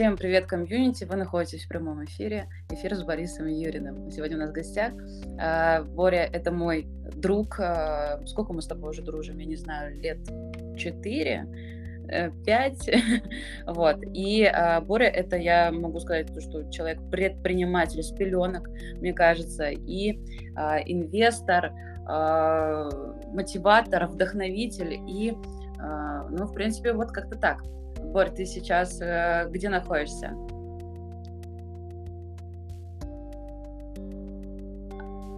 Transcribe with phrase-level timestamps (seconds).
[0.00, 1.04] Всем привет, комьюнити!
[1.04, 2.48] Вы находитесь в прямом эфире.
[2.70, 4.10] Эфир с Борисом Юриным.
[4.10, 4.94] Сегодня у нас в гостях
[5.38, 6.86] а, Боря— это мой
[7.16, 7.60] друг.
[7.60, 9.36] А, сколько мы с тобой уже дружим?
[9.36, 10.16] Я не знаю, лет
[10.78, 11.44] четыре,
[12.08, 12.88] э, пять.
[13.66, 13.98] вот.
[14.14, 18.70] И а, Боря— это, я могу сказать, что человек предприниматель с пеленок,
[19.02, 20.12] мне кажется, и
[20.86, 21.74] инвестор,
[23.34, 25.36] мотиватор, вдохновитель и,
[26.30, 27.60] ну, в принципе, вот как-то так.
[28.12, 30.36] Борь, ты сейчас э, где находишься?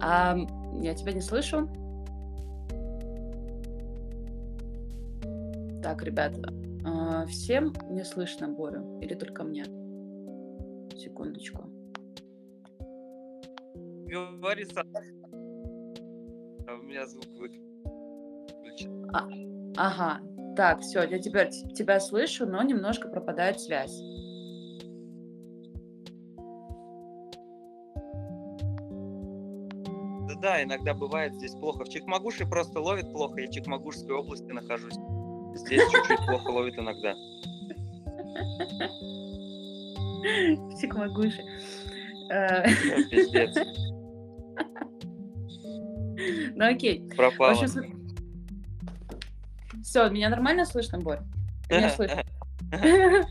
[0.01, 0.35] А,
[0.81, 1.69] я тебя не слышу.
[5.83, 6.51] Так, ребята,
[6.83, 9.65] э, всем не слышно Борю или только мне?
[10.97, 11.69] Секундочку.
[14.07, 14.87] Говори сам.
[16.67, 19.09] А у меня звук выключен.
[19.13, 19.27] А,
[19.77, 20.21] ага,
[20.55, 23.99] так, все, я теперь тебя слышу, но немножко пропадает связь.
[30.27, 31.85] Да, да, иногда бывает здесь плохо.
[31.85, 34.95] В Чикмагуше просто ловит плохо, я в Чикмагушской области нахожусь.
[35.55, 37.13] Здесь чуть-чуть плохо ловит иногда.
[40.23, 41.43] В Чикмагуше.
[42.29, 42.63] Э.
[43.09, 43.55] Пиздец.
[46.55, 47.07] Ну окей.
[47.15, 47.55] Пропало.
[49.83, 51.19] Все, меня нормально слышно, Борь?
[51.69, 52.23] Меня слышно.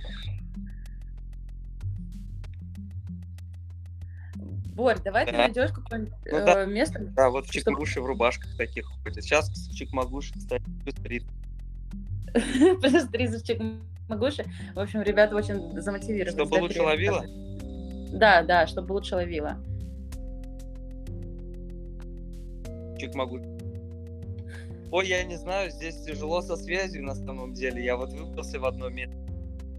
[4.75, 7.01] Борь, давай ты найдешь какое-нибудь ну, э, место.
[7.15, 9.23] Да, вот в Чикмагуше в рубашках таких ходят.
[9.23, 11.29] Сейчас в Чикмагуше, кстати, плюс 30.
[12.81, 14.47] Плюс 30 в Чикмагуше.
[14.75, 16.33] В общем, ребята очень замотивированы.
[16.33, 17.25] Чтобы лучше ловила?
[18.13, 19.57] Да, да, чтобы лучше ловила.
[22.99, 23.52] Чикмагуш.
[24.93, 27.83] Ой, я не знаю, здесь тяжело со связью на самом деле.
[27.83, 29.17] Я вот выбрался в одно место,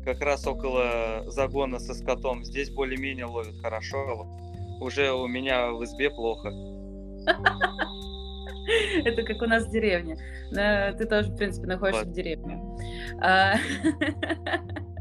[0.04, 2.44] как раз около загона со скотом.
[2.44, 4.28] Здесь более-менее ловит хорошо.
[4.82, 6.50] Уже у меня в избе плохо.
[9.06, 10.18] Это как у нас в деревне.
[10.50, 12.60] Ты тоже, в принципе, находишься в деревне.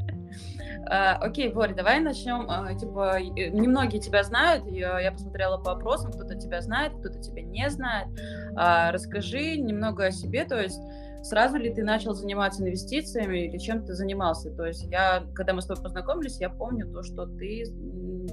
[0.89, 2.45] А, окей, Борь, давай начнем.
[2.49, 4.65] А, типа, э, немногие тебя знают.
[4.67, 8.07] Я, я посмотрела по опросам, кто-то тебя знает, кто-то тебя не знает.
[8.55, 10.79] Расскажи немного о себе, то есть
[11.23, 14.51] сразу ли ты начал заниматься инвестициями или чем ты занимался?
[14.51, 17.63] То есть я, когда мы с тобой познакомились, я помню то, что ты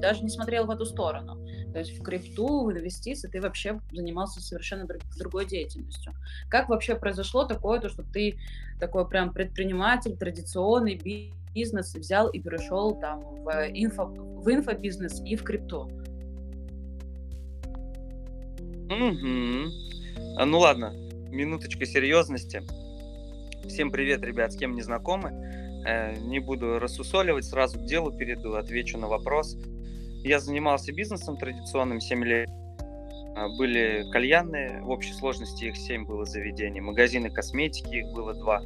[0.01, 1.47] даже не смотрел в эту сторону.
[1.73, 4.87] То есть в крипту, в инвестиции ты вообще занимался совершенно
[5.17, 6.13] другой деятельностью.
[6.49, 8.39] Как вообще произошло такое, то, что ты
[8.81, 15.43] такой прям предприниматель, традиционный бизнес взял и перешел там в, инфо, в инфобизнес и в
[15.43, 15.91] крипту?
[18.87, 20.37] Угу.
[20.37, 20.93] А, ну ладно,
[21.29, 22.63] минуточка серьезности.
[23.67, 25.31] Всем привет, ребят, с кем не знакомы.
[25.87, 29.57] Э, не буду рассусоливать, сразу к делу перейду, отвечу на вопрос.
[30.23, 32.49] Я занимался бизнесом традиционным 7 лет.
[33.37, 36.81] А, были кальянные, в общей сложности их 7 было заведений.
[36.81, 38.63] Магазины косметики, их было 2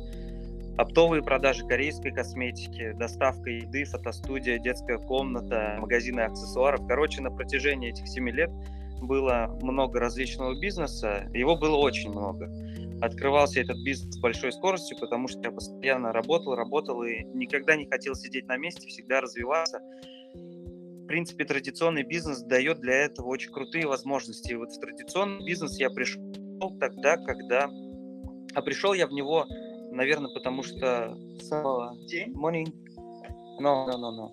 [0.77, 6.85] Оптовые продажи корейской косметики, доставка еды, фотостудия, детская комната, магазины аксессуаров.
[6.89, 8.51] Короче, на протяжении этих семи лет
[9.01, 12.51] было много различного бизнеса, его было очень много.
[13.01, 17.87] Открывался этот бизнес с большой скоростью, потому что я постоянно работал, работал и никогда не
[17.87, 19.79] хотел сидеть на месте, всегда развиваться.
[20.35, 24.53] В принципе, традиционный бизнес дает для этого очень крутые возможности.
[24.53, 26.21] И вот в традиционный бизнес я пришел
[26.81, 27.71] тогда, когда...
[28.55, 29.47] А пришел я в него
[29.95, 32.33] наверное, потому что самого День?
[32.33, 32.73] Morning.
[33.61, 34.31] No, no, no, no.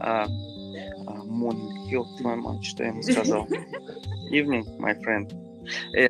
[0.00, 0.26] Uh,
[1.06, 1.88] uh, morning.
[1.90, 2.62] Help my mom.
[2.62, 3.46] Что я ему сказал?
[4.30, 5.32] Evening, my friend.
[5.96, 6.08] Э,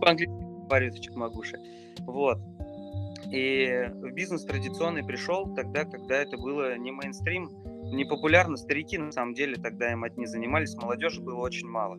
[0.00, 1.58] по-английски говорю, это Чикмагуши.
[2.00, 2.38] Вот.
[3.32, 7.50] И в бизнес традиционный пришел тогда, когда это было не мейнстрим,
[7.94, 8.56] не популярно.
[8.56, 11.98] Старики, на самом деле, тогда им одни занимались, молодежи было очень мало.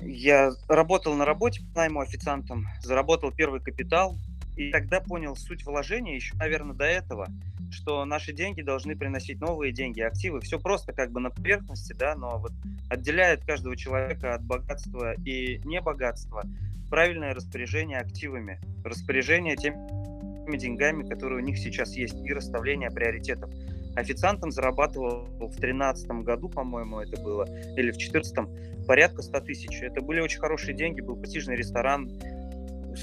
[0.00, 4.16] Я работал на работе по найму официантом, заработал первый капитал,
[4.56, 7.28] и тогда понял суть вложения еще, наверное, до этого,
[7.70, 10.40] что наши деньги должны приносить новые деньги, активы.
[10.40, 12.52] Все просто как бы на поверхности, да, но вот
[12.88, 16.44] отделяет каждого человека от богатства и небогатства
[16.88, 23.50] правильное распоряжение активами, распоряжение теми деньгами, которые у них сейчас есть, и расставление приоритетов.
[23.96, 27.46] Официантом зарабатывал в 2013 году, по-моему, это было,
[27.76, 29.82] или в 2014 порядка 100 тысяч.
[29.82, 32.10] Это были очень хорошие деньги, был престижный ресторан,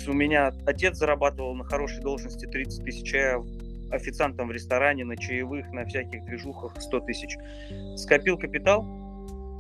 [0.08, 3.44] у меня отец зарабатывал на хорошей должности 30 тысяч, а
[3.92, 7.38] официантом в ресторане, на чаевых, на всяких движухах 100 тысяч.
[7.98, 8.84] Скопил капитал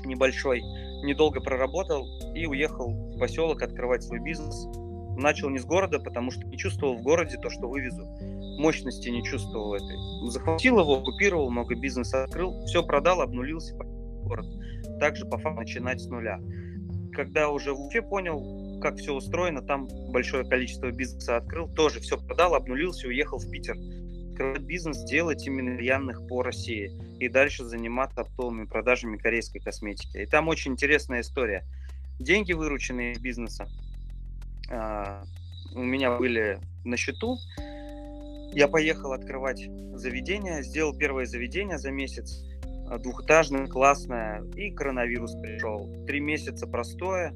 [0.06, 0.62] небольшой,
[1.04, 4.68] недолго проработал и уехал в поселок открывать свой бизнес.
[5.18, 8.06] Начал не с города, потому что не чувствовал в городе то, что вывезу.
[8.58, 9.98] мощности не чувствовал этой.
[10.30, 14.46] Захватил его, оккупировал, много бизнеса открыл, все продал, обнулился город.
[15.00, 16.40] Также по факту начинать с нуля.
[17.12, 18.40] Когда уже в Уфе понял,
[18.82, 23.78] как все устроено, там большое количество бизнеса открыл, тоже все продал, обнулился, уехал в Питер.
[24.32, 30.18] Открывать бизнес, делать именно рьяных по России и дальше заниматься оптовыми продажами корейской косметики.
[30.18, 31.64] И там очень интересная история.
[32.20, 33.68] Деньги, вырученные из бизнеса,
[34.70, 35.24] а,
[35.74, 37.38] у меня были на счету.
[38.54, 39.60] Я поехал открывать
[39.94, 42.44] заведение, сделал первое заведение за месяц,
[43.00, 45.90] двухэтажное, классное, и коронавирус пришел.
[46.06, 47.34] Три месяца простое,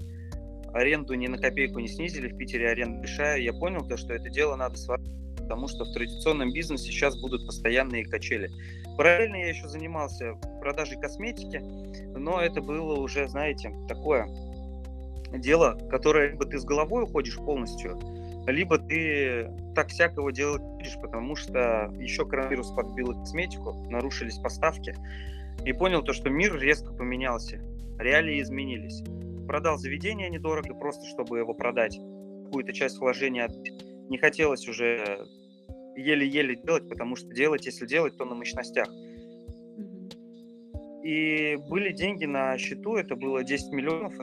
[0.75, 3.39] аренду ни на копейку не снизили, в Питере аренда большая.
[3.39, 7.45] Я понял то, что это дело надо сварить, потому что в традиционном бизнесе сейчас будут
[7.45, 8.51] постоянные качели.
[8.98, 11.62] Параллельно я еще занимался продажей косметики,
[12.18, 14.27] но это было уже, знаете, такое
[15.33, 17.98] дело, которое либо ты с головой уходишь полностью,
[18.45, 24.95] либо ты так всякого делать будешь, потому что еще коронавирус подбил косметику, нарушились поставки,
[25.66, 27.60] и понял то, что мир резко поменялся,
[27.98, 29.04] реалии изменились.
[29.47, 32.00] Продал заведение недорого, просто чтобы его продать,
[32.45, 33.50] какую-то часть вложения
[34.09, 35.27] не хотелось уже
[35.95, 38.88] еле-еле делать, потому что делать, если делать, то на мощностях.
[41.03, 44.13] И были деньги на счету, это было 10 миллионов,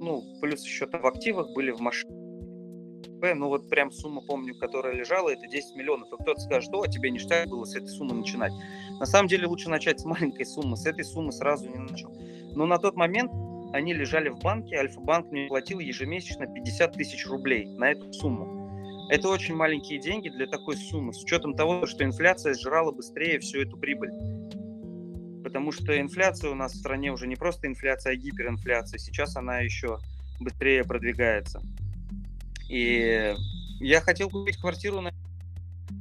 [0.00, 2.16] ну, плюс еще там в активах были в машине.
[3.34, 6.08] Ну, вот прям сумма, помню, которая лежала, это 10 миллионов.
[6.10, 8.52] И кто-то скажет, а тебе ништяк было с этой суммы начинать.
[8.98, 12.10] На самом деле лучше начать с маленькой суммы, с этой суммы сразу не начал.
[12.54, 13.30] Но на тот момент
[13.72, 19.08] они лежали в банке, Альфа-банк мне платил ежемесячно 50 тысяч рублей на эту сумму.
[19.10, 23.60] Это очень маленькие деньги для такой суммы, с учетом того, что инфляция сжирала быстрее всю
[23.60, 24.10] эту прибыль.
[25.42, 28.98] Потому что инфляция у нас в стране уже не просто инфляция, а гиперинфляция.
[28.98, 29.98] Сейчас она еще
[30.38, 31.60] быстрее продвигается.
[32.68, 33.34] И
[33.80, 35.02] я хотел купить квартиру,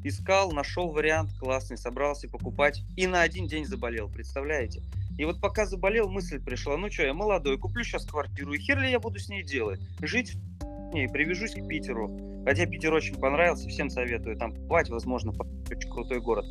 [0.03, 2.83] искал, нашел вариант классный, собрался покупать.
[2.95, 4.83] И на один день заболел, представляете?
[5.19, 8.79] И вот пока заболел, мысль пришла, ну что, я молодой, куплю сейчас квартиру, и хер
[8.79, 9.81] ли я буду с ней делать?
[9.99, 10.31] Жить
[10.61, 12.41] в ней, привяжусь к Питеру.
[12.45, 15.33] Хотя Питер очень понравился, всем советую там бывать, возможно,
[15.69, 16.45] очень крутой город.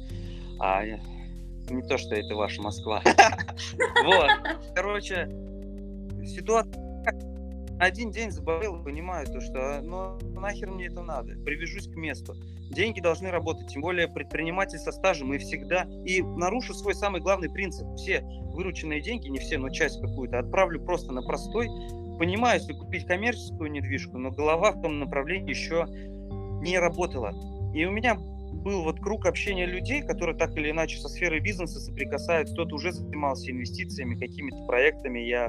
[0.61, 3.03] А не то, что это ваша Москва.
[4.05, 4.31] Вот.
[4.75, 5.31] Короче,
[6.27, 6.88] ситуация
[7.79, 12.35] один день заболел, понимаю то, что ну нахер мне это надо, привяжусь к месту.
[12.71, 15.87] Деньги должны работать, тем более предприниматель со стажем и всегда.
[16.05, 17.87] И нарушу свой самый главный принцип.
[17.97, 18.23] Все
[18.53, 21.69] вырученные деньги, не все, но часть какую-то, отправлю просто на простой.
[22.19, 25.87] Понимаю, если купить коммерческую недвижку, но голова в том направлении еще
[26.63, 27.33] не работала.
[27.75, 31.79] И у меня был вот круг общения людей, которые так или иначе со сферой бизнеса
[31.79, 32.55] соприкасаются.
[32.55, 35.21] Кто-то уже занимался инвестициями, какими-то проектами.
[35.21, 35.49] Я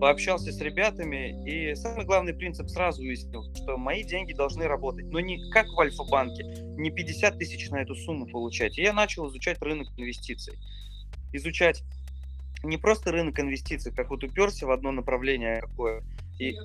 [0.00, 5.20] пообщался с ребятами, и самый главный принцип сразу выяснил, что мои деньги должны работать, но
[5.20, 6.44] не как в Альфа-банке,
[6.76, 8.78] не 50 тысяч на эту сумму получать.
[8.78, 10.58] И я начал изучать рынок инвестиций.
[11.32, 11.82] Изучать
[12.62, 16.02] не просто рынок инвестиций, как вот уперся в одно направление какое,
[16.38, 16.56] и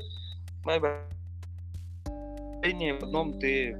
[2.93, 3.77] в одном ты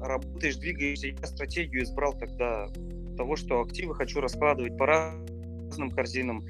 [0.00, 1.08] работаешь, двигаешься.
[1.08, 2.68] Я стратегию избрал тогда
[3.16, 6.44] того, что активы хочу раскладывать по разным корзинам.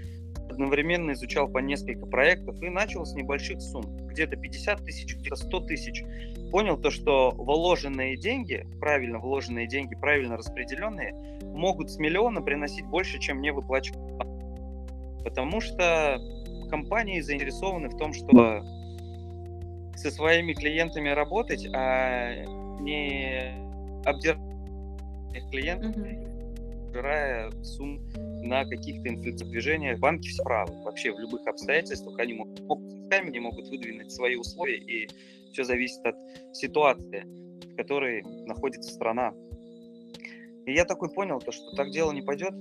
[0.50, 3.96] Одновременно изучал по несколько проектов и начал с небольших сумм.
[4.08, 6.04] Где-то 50 тысяч, где-то 100 тысяч.
[6.50, 13.20] Понял то, что вложенные деньги, правильно вложенные деньги, правильно распределенные, могут с миллиона приносить больше,
[13.20, 14.18] чем мне выплачивают.
[15.22, 16.18] Потому что
[16.68, 18.62] компании заинтересованы в том, чтобы
[19.96, 22.44] со своими клиентами работать, а
[22.80, 23.52] не
[24.04, 24.40] обдирать
[25.50, 25.94] клиентов.
[26.92, 28.00] Жирая сумму
[28.42, 29.98] на каких-то инфляционных.
[29.98, 30.72] Банки все правы.
[30.82, 35.08] Вообще в любых обстоятельствах они могут, могут они могут выдвинуть свои условия, и
[35.52, 36.16] все зависит от
[36.52, 37.24] ситуации,
[37.72, 39.34] в которой находится страна.
[40.66, 42.54] И я такой понял, то, что так дело не пойдет,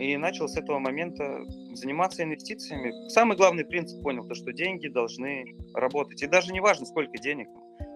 [0.00, 3.08] и начал с этого момента заниматься инвестициями.
[3.08, 6.22] Самый главный принцип понял, то, что деньги должны работать.
[6.22, 7.48] И даже не важно, сколько денег,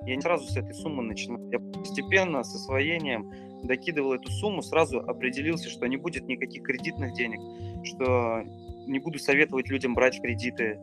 [0.06, 1.40] я не сразу с этой суммы начинал.
[1.50, 3.32] Я постепенно с освоением
[3.66, 7.40] докидывал эту сумму, сразу определился, что не будет никаких кредитных денег,
[7.85, 8.42] что
[8.87, 10.78] не буду советовать людям брать кредиты,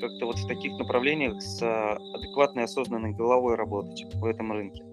[0.00, 4.84] как-то вот в таких направлениях с адекватной, осознанной головой работать в этом рынке.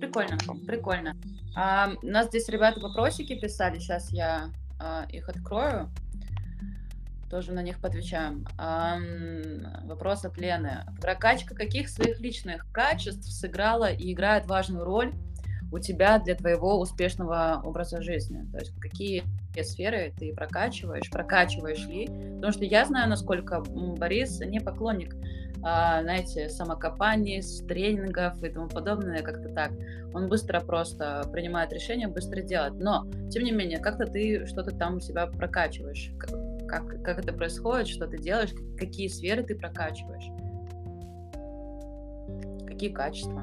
[0.00, 1.16] Прикольно, прикольно.
[1.56, 5.88] А, у нас здесь ребята вопросики писали, сейчас я а, их открою
[7.32, 8.46] тоже на них подвечаем.
[8.58, 8.98] А,
[9.84, 10.84] вопрос от Лены.
[11.00, 15.14] Прокачка каких своих личных качеств сыграла и играет важную роль
[15.72, 18.46] у тебя для твоего успешного образа жизни?
[18.52, 19.24] То есть какие
[19.62, 22.04] сферы ты прокачиваешь, прокачиваешь ли?
[22.34, 25.16] Потому что я знаю, насколько Борис не поклонник
[25.64, 29.70] а, знаете, самокопаний, тренингов и тому подобное, как-то так.
[30.12, 32.74] Он быстро просто принимает решение, быстро делает.
[32.74, 36.10] Но, тем не менее, как-то ты что-то там себя прокачиваешь.
[36.72, 40.24] Как, как это происходит, что ты делаешь, какие сферы ты прокачиваешь,
[42.66, 43.42] какие качества.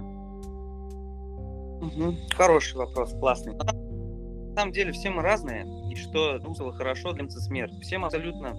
[1.80, 2.16] Угу.
[2.36, 3.54] Хороший вопрос, классный.
[3.54, 7.72] На самом деле все мы разные, и что было хорошо, для смерть.
[7.84, 8.58] Всем абсолютно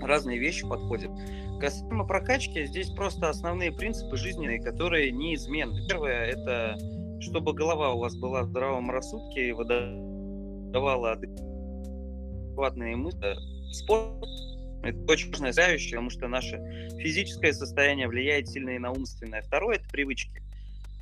[0.00, 1.12] разные вещи подходят.
[1.60, 5.86] Касаемо прокачки, здесь просто основные принципы жизненные, которые неизменны.
[5.86, 6.76] Первое– это
[7.20, 13.36] чтобы голова у вас была в здравом рассудке и выдавала адекватные мысли.
[13.72, 14.28] Спорт–
[14.82, 19.42] это очень важная составляющая, потому что наше физическое состояние влияет сильно и на умственное.
[19.42, 20.42] Второе– это привычки.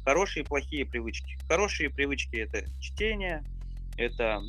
[0.05, 1.39] Хорошие и плохие привычки.
[1.49, 3.43] Хорошие привычки– это чтение,
[3.97, 4.41] это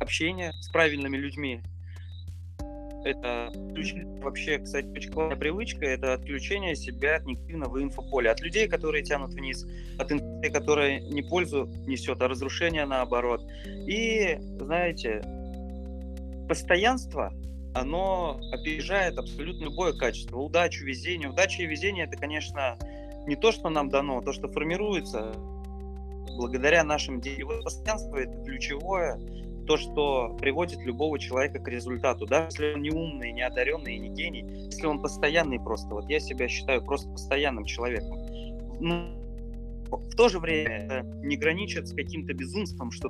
[0.00, 1.60] общение с правильными людьми,
[3.06, 3.52] это
[4.20, 9.32] вообще, кстати, очень классная привычка, это отключение себя от негативного инфополя, от людей, которые тянут
[9.32, 9.64] вниз,
[9.96, 13.46] от информации, которая не пользу несет, а разрушение наоборот.
[13.64, 15.22] И, знаете,
[16.48, 17.32] постоянство,
[17.74, 20.38] оно опережает абсолютно любое качество.
[20.38, 21.28] Удачу, везение.
[21.28, 22.78] Удача и везение это, конечно,
[23.26, 25.32] не то, что нам дано, а то, что формируется
[26.36, 27.62] благодаря нашим действиям.
[27.62, 29.18] Постоянство это ключевое
[29.66, 32.26] то, что приводит любого человека к результату.
[32.26, 35.88] Даже если он не умный, не одаренный не гений, если он постоянный просто.
[35.88, 38.16] Вот я себя считаю просто постоянным человеком.
[38.80, 39.08] Но
[39.90, 43.08] ну, в то же время это не граничит с каким-то безумством, что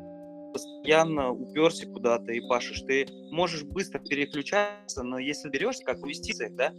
[0.56, 2.80] постоянно уперся куда-то и пашешь.
[2.82, 6.72] Ты можешь быстро переключаться, но если берешь, как в инвестициях, да,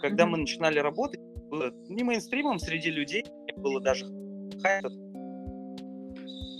[0.00, 0.26] когда mm-hmm.
[0.26, 3.24] мы начинали работать, было не мейнстримом среди людей,
[3.56, 4.04] было даже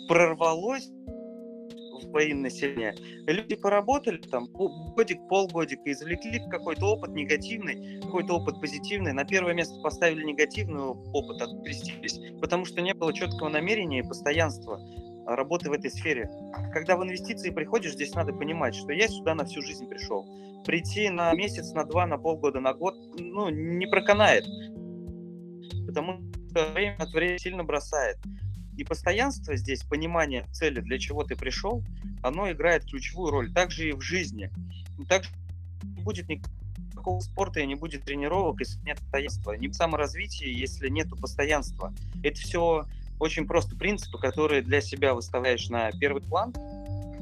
[0.08, 2.94] прорвалось в бои населения.
[3.26, 9.12] Люди поработали там годик, полгодика, извлекли какой-то опыт негативный, какой-то опыт позитивный.
[9.12, 14.80] На первое место поставили негативный опыт, открестились, потому что не было четкого намерения и постоянства
[15.26, 16.30] работы в этой сфере.
[16.72, 20.24] Когда в инвестиции приходишь, здесь надо понимать, что я сюда на всю жизнь пришел.
[20.64, 24.44] Прийти на месяц, на два, на полгода, на год, ну, не проканает.
[25.86, 28.18] Потому что время от времени сильно бросает.
[28.76, 31.82] И постоянство здесь, понимание цели, для чего ты пришел,
[32.22, 33.52] оно играет ключевую роль.
[33.52, 34.50] Также и в жизни.
[35.08, 35.30] Также
[35.82, 39.52] не будет никакого спорта и не будет тренировок, если нет постоянства.
[39.52, 41.94] Не саморазвития, если нет постоянства.
[42.22, 42.84] Это все
[43.18, 46.52] очень просто принципы, которые для себя выставляешь на первый план.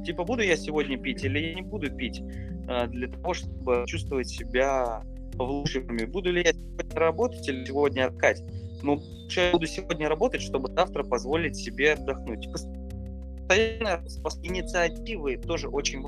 [0.05, 2.21] Типа, буду я сегодня пить или я не буду пить
[2.69, 5.03] э, для того, чтобы чувствовать себя
[5.35, 6.07] в лучшей форме.
[6.07, 8.43] Буду ли я сегодня работать или сегодня откать?
[8.85, 12.49] ну, я буду сегодня работать, чтобы завтра позволить себе отдохнуть.
[12.53, 14.05] Постоянно
[14.43, 16.03] инициативы тоже очень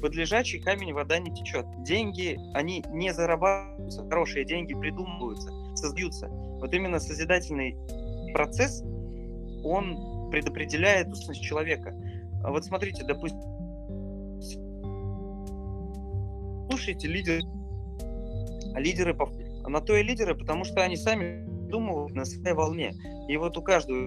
[0.00, 1.66] под лежачий камень вода не течет.
[1.82, 6.28] Деньги, они не зарабатываются, хорошие деньги придумываются, создаются.
[6.28, 7.76] Вот именно созидательный
[8.32, 8.82] процесс,
[9.64, 11.94] он предопределяет устность человека.
[12.42, 13.40] А вот смотрите, допустим,
[16.70, 17.42] слушайте лидеры,
[18.76, 19.16] лидеры,
[19.66, 22.94] на то и лидеры, потому что они сами придумывают на своей волне.
[23.28, 23.98] И вот у каждого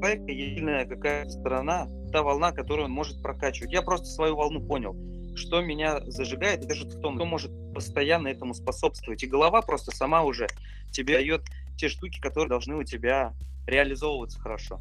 [0.00, 3.72] человека есть какая-то сторона, та волна, которую он может прокачивать.
[3.72, 4.94] Я просто свою волну понял,
[5.34, 9.22] что меня зажигает и держит в том, кто может постоянно этому способствовать.
[9.22, 10.46] И голова просто сама уже
[10.92, 11.42] тебе дает
[11.76, 13.34] те штуки, которые должны у тебя
[13.66, 14.80] реализовываться хорошо.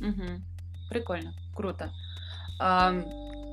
[0.00, 0.90] Угу.
[0.90, 1.90] Прикольно, круто.
[2.60, 2.94] А,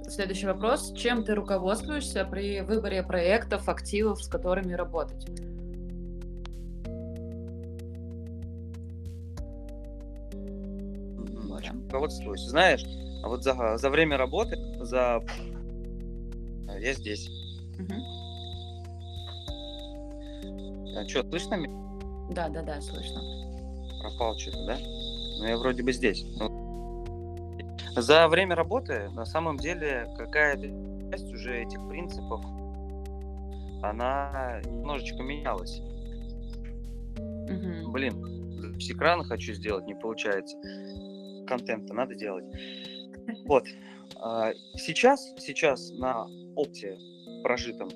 [0.07, 0.93] следующий вопрос.
[0.93, 5.25] Чем ты руководствуешься при выборе проектов, активов, с которыми работать?
[11.95, 12.41] руководствуюсь.
[12.41, 12.83] Знаешь,
[13.23, 15.23] а вот за, за время работы, за...
[16.79, 17.29] Я здесь.
[17.79, 17.93] Угу.
[20.97, 21.73] А что, слышно меня?
[22.31, 23.21] Да, да, да, слышно.
[24.01, 24.77] Пропал что-то, да?
[25.37, 26.25] Ну, я вроде бы здесь.
[27.95, 30.67] За время работы, на самом деле, какая-то
[31.11, 32.43] часть уже этих принципов,
[33.81, 35.81] она немножечко менялась.
[37.17, 37.91] Угу.
[37.91, 40.57] Блин, с экрана хочу сделать, не получается
[41.45, 42.45] контента надо делать.
[43.45, 43.65] Вот.
[44.17, 46.97] А, сейчас, сейчас на опте
[47.43, 47.89] прожитом,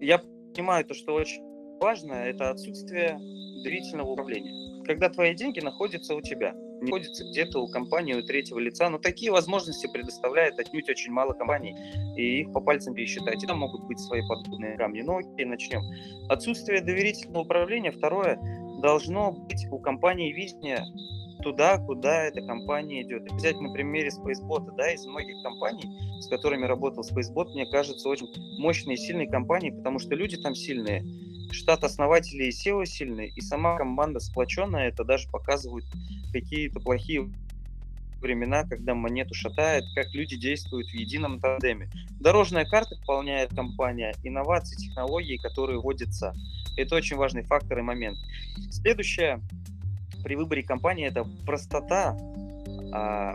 [0.00, 0.18] я
[0.54, 1.42] понимаю то, что очень
[1.80, 3.18] важно, это отсутствие
[3.62, 4.82] доверительного управления.
[4.84, 6.54] Когда твои деньги находятся у тебя,
[6.84, 11.32] не находятся где-то у компании, у третьего лица, но такие возможности предоставляет отнюдь очень мало
[11.32, 11.76] компаний,
[12.16, 13.42] и их по пальцам пересчитать.
[13.42, 15.02] И там могут быть свои подобные камни.
[15.02, 15.82] Но окей, начнем.
[16.28, 17.90] Отсутствие доверительного управления.
[17.90, 18.38] Второе,
[18.80, 20.84] должно быть у компании видение
[21.42, 23.30] туда, куда эта компания идет.
[23.32, 25.84] Взять на примере Spacebot, да, из многих компаний,
[26.20, 30.54] с которыми работал Spacebot, мне кажется, очень мощной и сильной компанией, потому что люди там
[30.54, 31.04] сильные.
[31.54, 35.84] Штат основателей SEO сильный, и сама команда сплоченная, это даже показывают
[36.32, 37.30] какие-то плохие
[38.20, 41.90] времена, когда монету шатает, как люди действуют в едином тандеме.
[42.20, 46.34] Дорожная карта выполняет компания, инновации, технологии, которые вводятся.
[46.76, 48.18] Это очень важный фактор и момент.
[48.70, 49.40] Следующее
[50.24, 52.16] при выборе компании это простота,
[52.92, 53.34] а,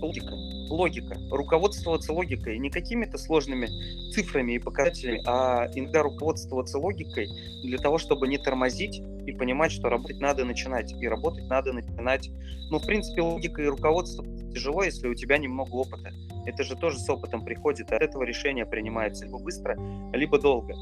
[0.00, 0.34] логика,
[0.68, 3.68] логика, руководствоваться логикой, не какими-то сложными
[4.12, 7.28] цифрами и показателями, а иногда руководствоваться логикой
[7.62, 12.30] для того, чтобы не тормозить и понимать, что работать надо начинать, и работать надо начинать.
[12.70, 16.10] Ну, в принципе, логика и руководство тяжело, если у тебя немного опыта.
[16.46, 19.76] Это же тоже с опытом приходит, от этого решение принимается либо быстро,
[20.12, 20.74] либо долго.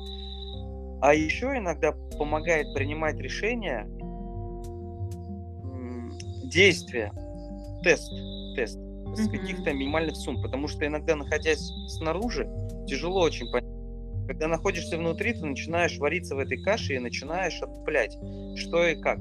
[1.01, 3.89] А еще иногда помогает принимать решения
[6.45, 7.13] действия,
[7.83, 8.13] тест,
[8.57, 12.49] тест с каких-то минимальных сумм, потому что иногда, находясь снаружи,
[12.87, 13.69] тяжело очень понять.
[14.29, 18.15] Когда находишься внутри, ты начинаешь вариться в этой каше и начинаешь отплять,
[18.57, 19.19] что и как.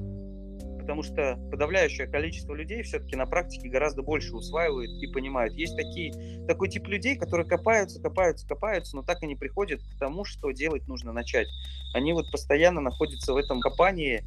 [0.78, 5.54] Потому что подавляющее количество людей все-таки на практике гораздо больше усваивают и понимают.
[5.54, 6.12] Есть такие,
[6.46, 10.50] такой тип людей, которые копаются, копаются, копаются, но так и не приходят к тому, что
[10.50, 11.48] делать нужно начать.
[11.94, 14.24] Они вот постоянно находятся в этом копании,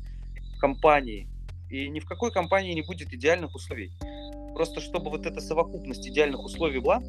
[0.59, 1.27] компании,
[1.69, 3.91] и ни в какой компании не будет идеальных условий.
[4.55, 7.01] Просто чтобы вот эта совокупность идеальных условий была,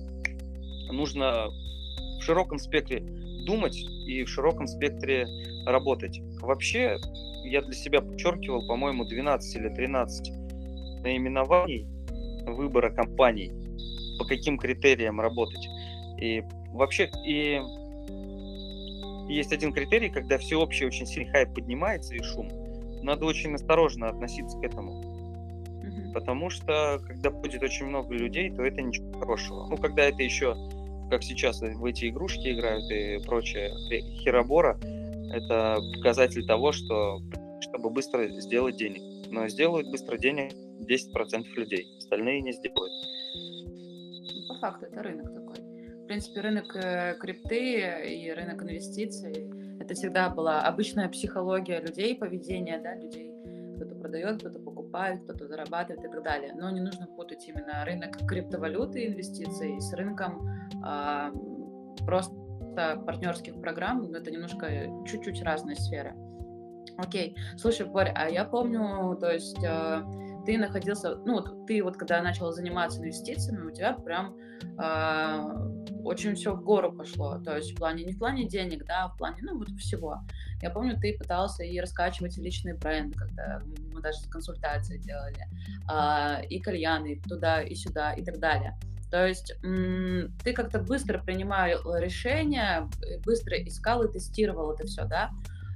[0.91, 1.49] нужно
[2.19, 3.01] в широком спектре
[3.45, 5.27] думать и в широком спектре
[5.67, 6.21] работать.
[6.41, 6.99] Вообще,
[7.45, 10.31] я для себя подчеркивал, по-моему, 12 или 13
[11.03, 11.87] наименований
[12.47, 13.53] выбора компаний,
[14.19, 15.67] по каким критериям работать.
[16.21, 17.61] И вообще, и
[19.29, 22.49] есть один критерий, когда всеобщий очень сильный хайп поднимается и шум.
[23.03, 25.12] Надо очень осторожно относиться к этому
[26.13, 29.67] Потому что, когда будет очень много людей, то это ничего хорошего.
[29.69, 30.57] Ну, когда это еще,
[31.11, 33.71] как сейчас в эти игрушки играют и прочее,
[34.23, 34.79] херобора,
[35.33, 37.21] это показатель того, что
[37.61, 39.03] чтобы быстро сделать денег.
[39.31, 42.93] Но сделают быстро денег 10% людей, остальные не сделают.
[44.49, 45.57] По факту это рынок такой.
[46.03, 52.79] В принципе, рынок э, крипты и рынок инвестиций это всегда была обычная психология людей, поведение
[52.79, 53.33] да, людей.
[53.83, 56.53] Кто-то продает, кто-то покупает, кто-то зарабатывает и так далее.
[56.55, 60.49] Но не нужно путать именно рынок криптовалюты инвестиций с рынком
[60.85, 61.33] а,
[62.07, 62.37] просто
[63.05, 64.11] партнерских программ.
[64.11, 64.69] Но это немножко
[65.07, 66.15] чуть-чуть разные сферы.
[66.97, 67.37] Окей.
[67.57, 70.03] Слушай, Борь, а я помню, то есть э,
[70.45, 74.37] ты находился, ну, вот ты вот когда начала заниматься инвестициями, у тебя прям
[74.79, 77.39] э, очень все в гору пошло.
[77.39, 80.21] То есть в плане, не в плане денег, да, а в плане, ну, вот всего.
[80.61, 83.61] Я помню, ты пытался и раскачивать личный бренд, когда
[83.93, 85.47] мы даже консультации делали,
[85.91, 88.77] э, и кальяны туда и сюда и так далее.
[89.11, 92.89] То есть ты как-то быстро принимал решения,
[93.27, 95.31] быстро искал и тестировал это все, да?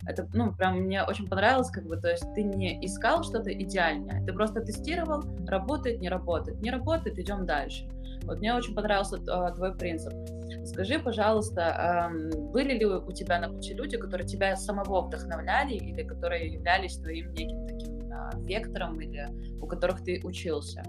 [0.07, 4.25] Это, ну, прям мне очень понравилось, как бы, то есть ты не искал что-то идеальное,
[4.25, 7.89] ты просто тестировал, работает, не работает, не работает, идем дальше.
[8.23, 10.13] Вот мне очень понравился э, твой принцип.
[10.65, 16.03] Скажи, пожалуйста, э, были ли у тебя на пути люди, которые тебя самого вдохновляли или
[16.03, 19.29] которые являлись твоим неким таким э, вектором или
[19.61, 20.83] у которых ты учился?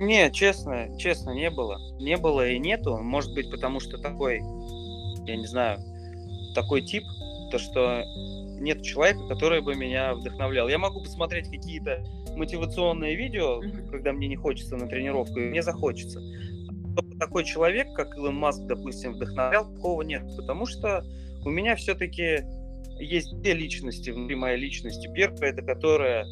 [0.00, 1.78] Не, честно, честно, не было.
[2.00, 2.96] Не было и нету.
[2.98, 4.40] Может быть, потому что такой,
[5.26, 5.78] я не знаю,
[6.54, 7.04] такой тип,
[7.50, 8.02] то что
[8.58, 10.68] нет человека, который бы меня вдохновлял.
[10.68, 12.04] Я могу посмотреть какие-то
[12.36, 16.20] мотивационные видео, когда мне не хочется на тренировку, и мне захочется.
[16.92, 20.22] Чтобы такой человек, как Илон Маск, допустим, вдохновлял, такого нет.
[20.36, 21.04] Потому что
[21.44, 22.42] у меня все-таки
[22.98, 25.10] есть две личности внутри моей личности.
[25.12, 26.24] Первая, это которая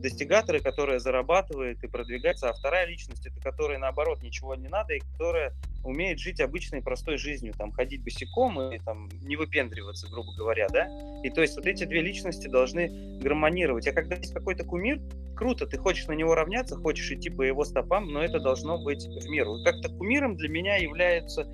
[0.00, 5.00] достигаторы, которая зарабатывает и продвигается, а вторая личность, это которая, наоборот, ничего не надо, и
[5.00, 5.52] которая
[5.84, 10.88] умеет жить обычной простой жизнью, там, ходить босиком и там не выпендриваться, грубо говоря, да?
[11.22, 13.86] И то есть вот эти две личности должны гармонировать.
[13.86, 15.00] А когда есть какой-то кумир,
[15.36, 19.04] круто, ты хочешь на него равняться, хочешь идти по его стопам, но это должно быть
[19.06, 19.62] в меру.
[19.64, 21.46] Как-то кумиром для меня является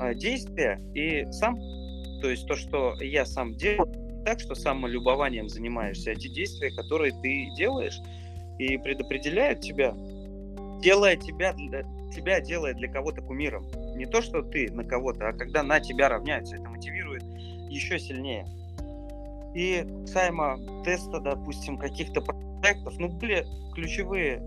[0.00, 1.56] а, действие и сам,
[2.20, 7.14] то есть то, что я сам делаю, так, что самолюбованием занимаешься, а те действия, которые
[7.22, 7.98] ты делаешь
[8.58, 9.94] и предопределяют тебя,
[10.82, 13.66] делая тебя, для, тебя делая для кого-то кумиром.
[13.96, 17.22] Не то, что ты на кого-то, а когда на тебя равняются, это мотивирует
[17.70, 18.46] еще сильнее.
[19.54, 24.46] И сайма теста, допустим, каких-то проектов, ну, были ключевые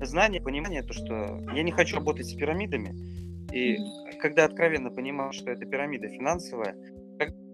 [0.00, 2.94] знания, понимание, то, что я не хочу работать с пирамидами.
[3.52, 3.76] И
[4.22, 6.74] когда откровенно понимал, что это пирамида финансовая,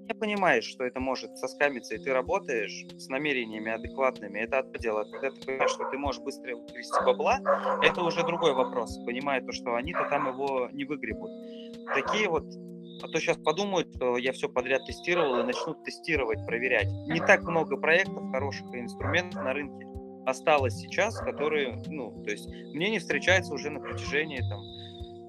[0.09, 5.05] не понимаешь, что это может соскамиться, и ты работаешь с намерениями адекватными, это одно дело.
[5.05, 7.39] Когда ты понимаешь, что ты можешь быстро вывести бабла,
[7.83, 8.99] это уже другой вопрос.
[9.07, 11.31] Понимая то, что они-то там его не выгребут.
[11.95, 12.45] Такие вот
[13.03, 16.89] А то сейчас подумают, что я все подряд тестировал и начнут тестировать, проверять.
[17.09, 19.87] Не так много проектов хороших инструментов на рынке
[20.27, 24.63] осталось сейчас, которые, ну, то есть мне не встречается уже на протяжении там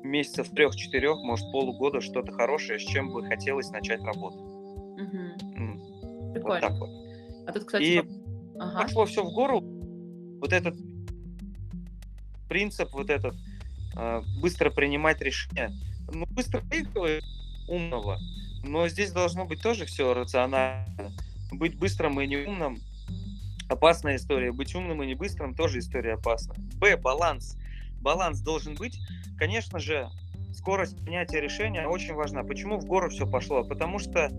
[0.03, 4.54] месяцев трех-четырех, может полугода что-то хорошее, с чем бы хотелось начать работать.
[4.95, 6.33] Угу.
[6.33, 6.43] Прикольно.
[6.43, 6.89] Вот так вот.
[7.47, 8.03] А тут, кстати, и
[8.59, 8.83] ага.
[8.83, 9.61] пошло все в гору.
[10.39, 10.75] Вот этот
[12.47, 13.35] принцип, вот этот
[13.95, 15.71] э, быстро принимать решения,
[16.11, 17.23] ну быстро выигрывает
[17.67, 18.19] умного,
[18.63, 21.11] но здесь должно быть тоже все рационально.
[21.51, 22.79] Быть быстрым и неумным
[23.69, 24.51] опасная история.
[24.51, 26.57] Быть умным и не быстрым тоже история опасная.
[26.79, 26.97] Б.
[26.97, 27.57] Баланс.
[28.01, 28.99] Баланс должен быть.
[29.37, 30.09] Конечно же,
[30.53, 32.43] скорость принятия решения очень важна.
[32.43, 33.63] Почему в гору все пошло?
[33.63, 34.29] Потому что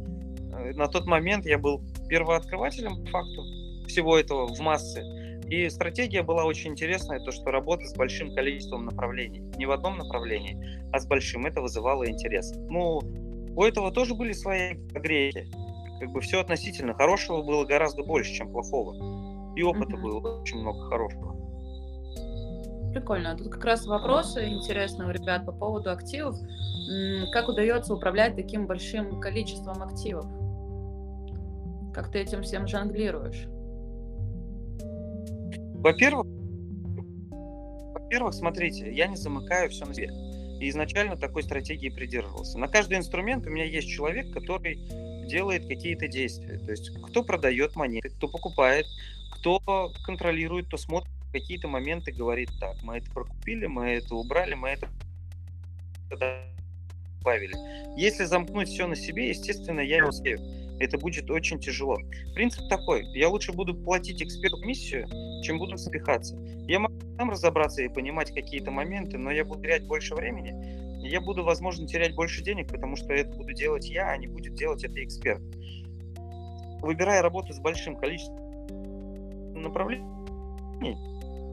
[0.74, 3.42] на тот момент я был первооткрывателем по факту
[3.86, 5.02] всего этого в массы.
[5.48, 9.42] И стратегия была очень интересная, то, что работа с большим количеством направлений.
[9.56, 10.58] Не в одном направлении,
[10.92, 11.46] а с большим.
[11.46, 12.52] Это вызывало интерес.
[12.68, 13.00] Ну,
[13.54, 15.48] у этого тоже были свои огрехи
[15.98, 16.94] как бы все относительно.
[16.94, 19.54] Хорошего было гораздо больше, чем плохого.
[19.56, 20.02] И опыта mm-hmm.
[20.02, 21.34] было очень много хорошего.
[22.92, 23.36] Прикольно.
[23.36, 26.36] Тут как раз вопросы интересные у ребят по поводу активов.
[27.32, 30.26] Как удается управлять таким большим количеством активов?
[31.96, 33.46] Как ты этим всем жонглируешь?
[35.80, 36.26] Во-первых,
[37.94, 40.11] во-первых, смотрите, я не замыкаю все на себе.
[40.61, 42.59] И изначально такой стратегии придерживался.
[42.59, 44.76] На каждый инструмент у меня есть человек, который
[45.26, 46.59] делает какие-то действия.
[46.59, 48.85] То есть кто продает монеты, кто покупает,
[49.32, 54.68] кто контролирует, кто смотрит какие-то моменты, говорит так, мы это прокупили, мы это убрали, мы
[54.68, 54.87] это
[56.11, 57.54] добавили.
[57.98, 60.65] Если замкнуть все на себе, естественно, я не успею.
[60.78, 61.96] Это будет очень тяжело.
[62.34, 63.04] Принцип такой.
[63.14, 65.08] Я лучше буду платить эксперту комиссию,
[65.42, 66.36] чем буду спихаться.
[66.66, 70.54] Я могу сам разобраться и понимать какие-то моменты, но я буду терять больше времени,
[71.06, 74.54] я буду, возможно, терять больше денег, потому что это буду делать я, а не будет
[74.54, 75.40] делать это эксперт.
[76.82, 78.36] Выбирая работу с большим количеством
[79.54, 80.04] направлений,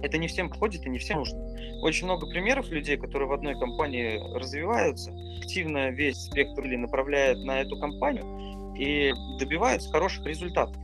[0.04, 1.40] это не всем подходит и не всем нужно.
[1.82, 7.62] Очень много примеров людей, которые в одной компании развиваются, активно весь спектр или направляют на
[7.62, 8.26] эту компанию
[8.78, 10.76] и добиваются хороших результатов.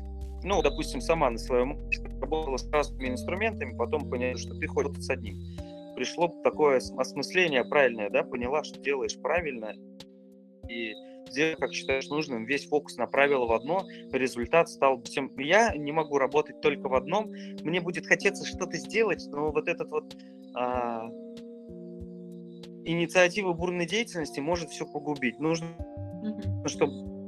[0.43, 1.89] Ну, допустим, сама на своем
[2.21, 5.35] работала с разными инструментами, потом поняла, что ты ходишь с одним
[5.99, 9.73] пришло такое осмысление правильное, да, поняла, что делаешь правильно,
[10.69, 10.93] и
[11.27, 15.37] сделай, как считаешь нужным, весь фокус направила в одно, результат стал всем.
[15.37, 17.31] Я не могу работать только в одном,
[17.63, 20.15] мне будет хотеться что-то сделать, но вот этот вот
[20.55, 21.09] а,
[22.85, 25.37] инициатива бурной деятельности может все погубить.
[25.39, 25.67] Нужно,
[26.23, 26.67] mm-hmm.
[26.69, 27.18] чтобы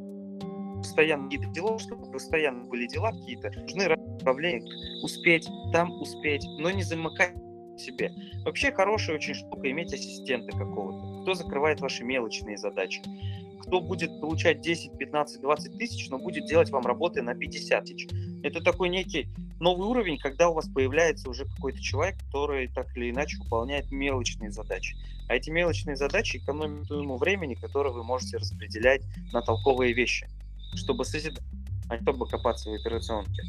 [0.82, 6.84] постоянно какие-то дела, чтобы постоянно были дела какие-то, нужны направления, успеть, там успеть, но не
[6.84, 7.36] замыкать
[7.78, 8.12] себе.
[8.44, 13.02] Вообще хорошая очень штука иметь ассистента какого-то, кто закрывает ваши мелочные задачи,
[13.62, 18.08] кто будет получать 10, 15, 20 тысяч, но будет делать вам работы на 50 тысяч.
[18.44, 19.28] Это такой некий
[19.60, 24.52] новый уровень, когда у вас появляется уже какой-то человек, который так или иначе выполняет мелочные
[24.52, 24.96] задачи.
[25.30, 30.28] А эти мелочные задачи экономят ему времени, которое вы можете распределять на толковые вещи,
[30.76, 31.44] чтобы созидать,
[31.90, 33.44] а не чтобы копаться в операционке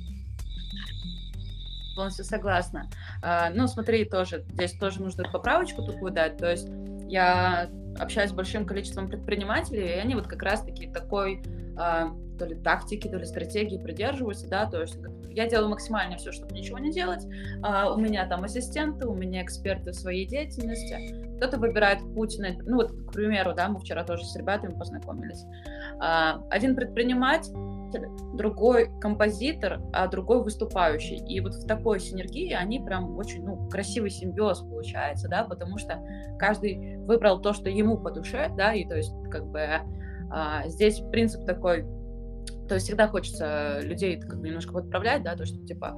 [1.95, 2.89] полностью согласна.
[3.23, 6.69] А, ну, смотри, тоже, здесь тоже нужно поправочку такую дать, то есть
[7.09, 11.43] я общаюсь с большим количеством предпринимателей, и они вот как раз-таки такой
[11.77, 14.99] а, то ли тактики, то ли стратегии придерживаются, да, то есть
[15.31, 17.25] я делаю максимально все, чтобы ничего не делать,
[17.63, 22.49] а, у меня там ассистенты, у меня эксперты в своей деятельности, кто-то выбирает путь, на,
[22.65, 25.45] ну вот, к примеру, да, мы вчера тоже с ребятами познакомились,
[26.01, 27.53] один предприниматель
[28.35, 31.17] другой композитор, а другой выступающий.
[31.17, 36.03] И вот в такой синергии они прям очень ну, красивый симбиоз получается, да, потому что
[36.39, 39.83] каждый выбрал то, что ему по душе, да, и то есть как бы
[40.33, 41.85] а, здесь принцип такой
[42.73, 45.95] то есть всегда хочется людей как бы немножко подправлять, да, то, что типа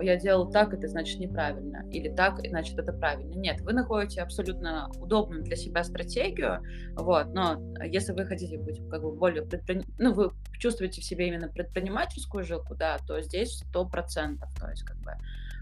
[0.00, 3.32] я делал так, это значит неправильно, или так, значит это правильно.
[3.34, 6.64] Нет, вы находите абсолютно удобную для себя стратегию,
[6.96, 9.84] вот, но если вы хотите быть как бы более предприним...
[9.98, 14.82] ну, вы чувствуете в себе именно предпринимательскую жилку, да, то здесь сто процентов, то есть
[14.82, 15.12] как бы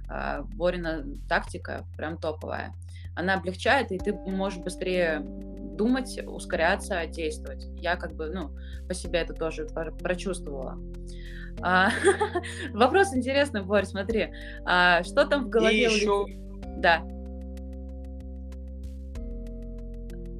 [0.09, 2.73] э, Борина тактика прям топовая.
[3.17, 5.21] Она облегчает, и ты можешь быстрее
[5.77, 7.67] думать, ускоряться, действовать.
[7.77, 8.51] Я как бы, ну,
[8.89, 9.67] по себе это тоже
[10.01, 10.79] прочувствовала.
[11.61, 11.91] А,
[12.73, 14.33] вопрос интересный, Борь, смотри.
[14.65, 16.27] А, что там в голове И еще...
[16.79, 17.03] Да.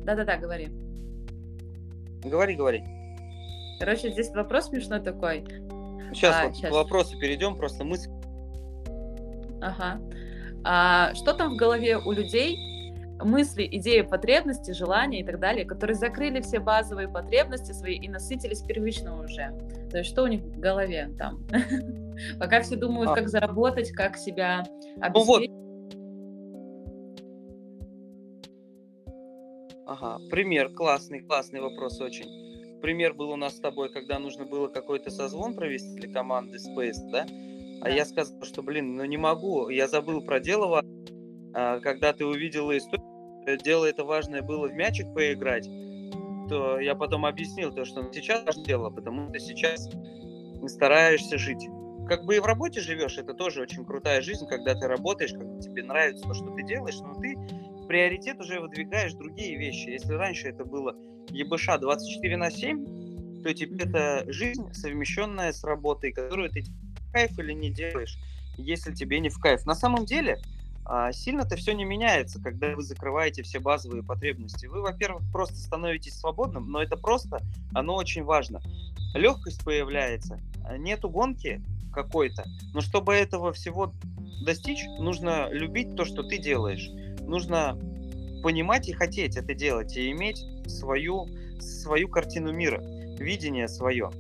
[0.05, 0.69] Да-да-да, говори.
[2.25, 2.85] Говори, говори.
[3.79, 5.45] Короче, здесь вопрос смешной такой.
[6.13, 6.71] Сейчас, а, вот сейчас.
[6.71, 8.11] к вопросу перейдем, просто мысль.
[9.61, 10.01] Ага.
[10.65, 12.59] А, что там в голове у людей,
[13.23, 18.63] мысли, идеи, потребности, желания и так далее, которые закрыли все базовые потребности свои и насытились
[18.63, 19.53] первично уже.
[19.91, 21.47] То есть что у них в голове там?
[22.41, 23.15] Пока все думают, а.
[23.15, 24.65] как заработать, как себя
[25.01, 25.15] обеспечить.
[25.15, 25.65] Ну вот.
[29.87, 32.81] Ага, пример, классный, классный вопрос очень.
[32.81, 37.11] Пример был у нас с тобой, когда нужно было какой-то созвон провести для команды Space,
[37.11, 37.27] да?
[37.85, 40.83] А я сказал, что, блин, ну не могу, я забыл про дело,
[41.53, 43.07] а, когда ты увидела историю,
[43.63, 45.69] дело это важное было в мячик поиграть,
[46.49, 49.91] то я потом объяснил то, что сейчас важное дело, потому что сейчас
[50.67, 51.69] стараешься жить.
[52.09, 55.61] Как бы и в работе живешь, это тоже очень крутая жизнь, когда ты работаешь, когда
[55.61, 59.91] тебе нравится то, что ты делаешь, но ты в приоритет уже выдвигаешь другие вещи.
[59.91, 60.97] Если раньше это было
[61.29, 66.65] ЕБШ 24 на 7, то теперь это жизнь, совмещенная с работой, которую ты
[67.15, 68.19] кайф или не делаешь,
[68.59, 69.65] если тебе не в кайф.
[69.65, 70.39] На самом деле,
[70.85, 74.67] а, сильно-то все не меняется, когда вы закрываете все базовые потребности.
[74.67, 77.41] Вы, во-первых, просто становитесь свободным, но это просто,
[77.73, 78.61] оно очень важно.
[79.15, 83.93] Легкость появляется, а, нету гонки какой-то, но чтобы этого всего
[84.45, 86.91] достичь, нужно любить то, что ты делаешь.
[87.21, 87.79] Нужно
[88.43, 91.29] понимать и хотеть это делать, и иметь свою,
[91.61, 92.83] свою картину мира,
[93.19, 94.11] видение свое.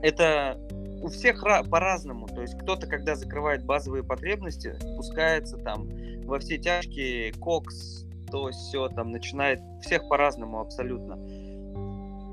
[0.00, 0.58] Это
[1.04, 2.26] у всех по-разному.
[2.28, 5.86] То есть кто-то, когда закрывает базовые потребности, спускается там
[6.24, 11.16] во все тяжкие, кокс, то все там начинает всех по-разному абсолютно.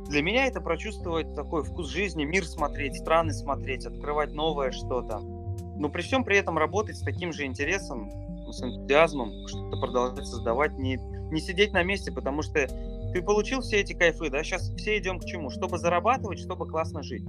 [0.08, 5.20] Для меня это прочувствовать такой вкус жизни, мир смотреть, страны смотреть, открывать новое что-то.
[5.20, 8.10] Но при всем при этом работать с таким же интересом,
[8.50, 12.68] с энтузиазмом, что-то продолжать создавать, не, не сидеть на месте, потому что
[13.14, 15.50] ты получил все эти кайфы, да, сейчас все идем к чему?
[15.50, 17.26] Чтобы зарабатывать, чтобы классно жить.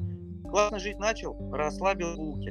[0.52, 2.50] Классно жить начал, расслабил булки.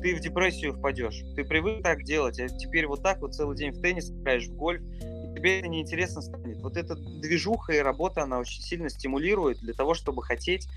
[0.00, 1.24] Ты в депрессию впадешь.
[1.34, 4.54] Ты привык так делать, а теперь вот так вот целый день в теннис играешь, в
[4.54, 6.62] гольф, и тебе это неинтересно станет.
[6.62, 10.68] Вот эта движуха и работа, она очень сильно стимулирует для того, чтобы хотеть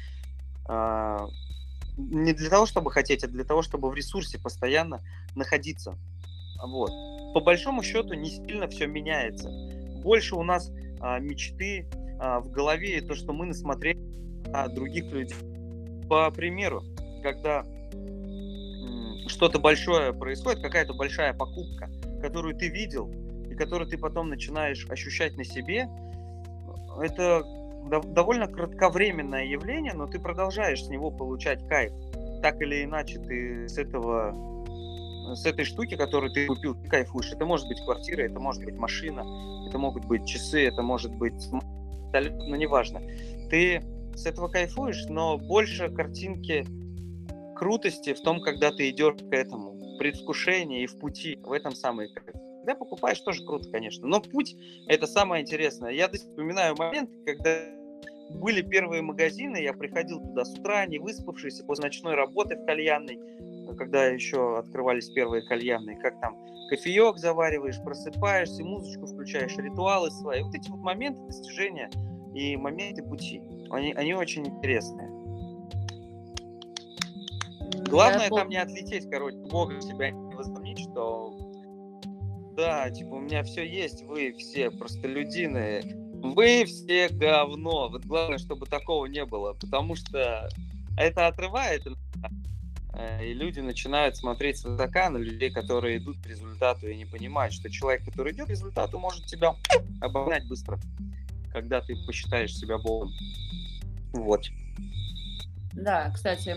[0.67, 1.27] а,
[1.95, 4.99] не для того, чтобы хотеть, а для того, чтобы в ресурсе постоянно
[5.36, 5.95] находиться.
[6.59, 6.89] Вот.
[7.36, 9.47] По большому счету не сильно все меняется.
[10.01, 11.88] Больше у нас а, мечты
[12.19, 13.99] а, в голове, и то, что мы насмотрели
[14.47, 15.52] на других людей
[16.13, 16.84] по примеру,
[17.23, 17.65] когда
[19.26, 21.89] что-то большое происходит, какая-то большая покупка,
[22.21, 23.10] которую ты видел
[23.49, 25.89] и которую ты потом начинаешь ощущать на себе,
[27.02, 27.43] это
[28.13, 31.91] довольно кратковременное явление, но ты продолжаешь с него получать кайф.
[32.43, 34.54] Так или иначе ты с этого
[35.34, 37.32] с этой штуки, которую ты купил, ты кайфуешь.
[37.32, 39.26] Это может быть квартира, это может быть машина,
[39.67, 43.02] это могут быть часы, это может быть, ну неважно.
[43.49, 43.82] Ты
[44.15, 46.65] с этого кайфуешь, но больше картинки
[47.56, 52.10] крутости в том, когда ты идешь к этому, предвкушение и в пути, в этом самый
[52.10, 52.36] кайф.
[52.60, 54.56] Когда покупаешь, тоже круто, конечно, но путь–
[54.88, 55.91] это самое интересное.
[55.91, 57.60] Я вспоминаю момент, когда
[58.32, 63.19] были первые магазины, я приходил туда с утра, не выспавшийся, после ночной работы в кальянной,
[63.78, 66.38] когда еще открывались первые кальянные, как там
[66.69, 70.41] кофеек завариваешь, просыпаешься, музычку включаешь, ритуалы свои.
[70.41, 71.89] Вот эти вот моменты достижения
[72.34, 73.41] и моменты пути.
[73.73, 75.09] Они, они очень интересные.
[77.89, 81.33] Главное там не отлететь, короче, Бога себя не возомнить, что
[82.55, 85.81] да, типа, у меня все есть, вы все просто людины,
[86.13, 87.89] вы все говно.
[87.89, 90.49] Вот главное, чтобы такого не было, потому что
[90.95, 91.88] это отрывает,
[92.93, 97.53] э, и люди начинают смотреть свысока на людей, которые идут к результату и не понимают,
[97.53, 99.55] что человек, который идет к результату, может тебя
[99.99, 100.79] обогнать быстро,
[101.51, 103.12] когда ты посчитаешь себя богом.
[104.13, 104.45] Вот.
[105.73, 106.56] Да, кстати,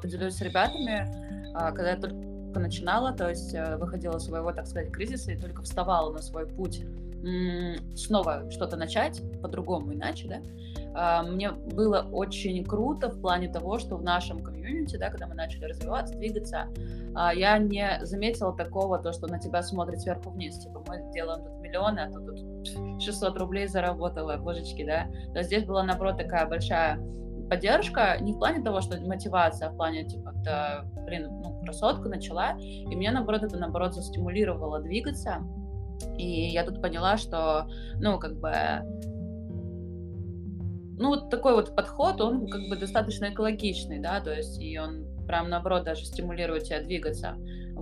[0.00, 2.16] поделюсь с ребятами, а, когда я только
[2.60, 6.46] начинала, то есть э, выходила из своего, так сказать, кризиса и только вставала на свой
[6.46, 6.82] путь
[7.96, 10.40] снова что-то начать, по-другому, иначе, да,
[10.94, 15.34] а, мне было очень круто в плане того, что в нашем комьюнити, да, когда мы
[15.34, 16.68] начали развиваться, двигаться,
[17.14, 21.44] а, я не заметила такого, то, что на тебя смотрит сверху вниз, типа мы делаем
[21.44, 26.46] тут миллионы, а тут, тут 600 рублей заработала, божечки, да, то здесь была, наоборот, такая
[26.46, 26.98] большая
[27.48, 32.08] поддержка не в плане того, что мотивация, а в плане, типа, да, блин, ну, красотка
[32.08, 35.42] начала, и меня, наоборот, это, наоборот, застимулировало двигаться,
[36.18, 37.68] и я тут поняла, что,
[38.00, 38.52] ну, как бы,
[40.98, 45.06] ну, вот такой вот подход, он как бы достаточно экологичный, да, то есть, и он
[45.26, 47.36] прям, наоборот, даже стимулирует тебя двигаться,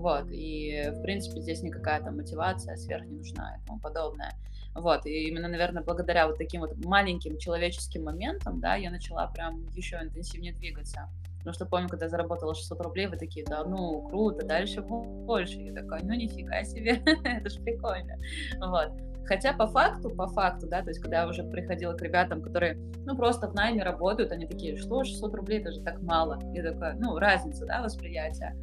[0.05, 4.35] вот, и, в принципе, здесь никакая там мотивация сверх не нужна и тому подобное.
[4.75, 9.67] Вот, и именно, наверное, благодаря вот таким вот маленьким человеческим моментам, да, я начала прям
[9.71, 11.09] еще интенсивнее двигаться.
[11.39, 15.59] Потому что помню, когда я заработала 600 рублей, вы такие, да, ну, круто, дальше больше.
[15.61, 18.19] Я такая, ну, нифига себе, это ж прикольно.
[18.61, 18.93] Вот.
[19.25, 22.75] Хотя по факту, по факту, да, то есть когда я уже приходила к ребятам, которые,
[23.07, 26.39] ну, просто в найме работают, они такие, что, 600 рублей, это же так мало.
[26.55, 28.55] И такая, ну, разница, да, восприятия,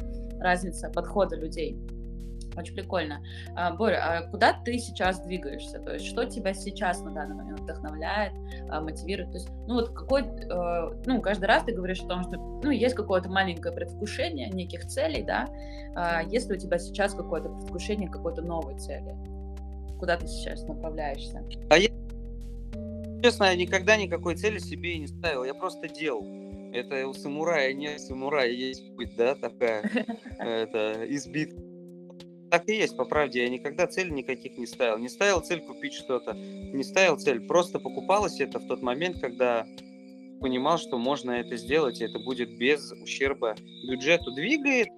[0.41, 1.77] разница подхода людей.
[2.57, 3.23] Очень прикольно.
[3.55, 5.79] А, Боря, а куда ты сейчас двигаешься?
[5.79, 8.33] То есть что тебя сейчас на данный момент вдохновляет,
[8.69, 9.31] а, мотивирует?
[9.31, 12.69] То есть, ну вот какой, э, ну каждый раз ты говоришь о том, что, ну
[12.69, 15.47] есть какое-то маленькое предвкушение неких целей, да?
[15.95, 19.15] А есть ли у тебя сейчас какое-то предвкушение какой-то новой цели?
[19.97, 21.43] Куда ты сейчас направляешься?
[21.69, 21.89] А я,
[23.23, 25.43] честно, я никогда никакой цели себе не ставил.
[25.45, 26.25] Я просто делал.
[26.73, 29.83] Это у самурая не самурая есть путь, да, такая,
[30.39, 31.61] это избитка
[32.51, 33.43] так и есть, по правде.
[33.43, 34.97] Я никогда цель никаких не ставил.
[34.97, 37.39] Не ставил цель купить что-то, не ставил цель.
[37.47, 39.65] Просто покупалось это в тот момент, когда
[40.41, 43.55] понимал, что можно это сделать, и это будет без ущерба
[43.87, 44.31] бюджету.
[44.33, 44.89] Двигает,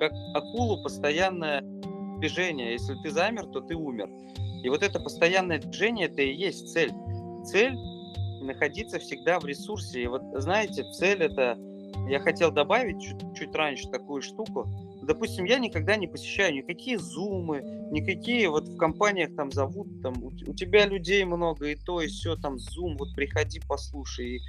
[0.00, 1.62] как акулу, постоянное
[2.18, 2.72] движение.
[2.72, 4.10] Если ты замер, то ты умер.
[4.64, 6.92] И вот это постоянное движение, это и есть цель.
[7.44, 7.76] Цель
[8.40, 10.02] находиться всегда в ресурсе.
[10.02, 11.58] И вот, знаете, цель это...
[12.08, 14.66] Я хотел добавить чуть, чуть раньше такую штуку
[15.08, 20.28] допустим, я никогда не посещаю никакие зумы, никакие вот в компаниях там зовут, там у,
[20.28, 24.36] у тебя людей много, и то, и все, там зум, вот приходи, послушай.
[24.36, 24.40] И,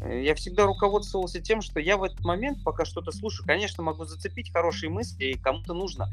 [0.00, 4.04] э, я всегда руководствовался тем, что я в этот момент, пока что-то слушаю, конечно, могу
[4.04, 6.08] зацепить хорошие мысли, и кому-то нужно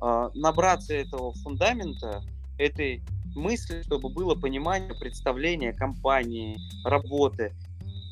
[0.00, 2.22] э, набраться этого фундамента,
[2.58, 3.02] этой
[3.38, 7.52] мысли, чтобы было понимание, представление компании, работы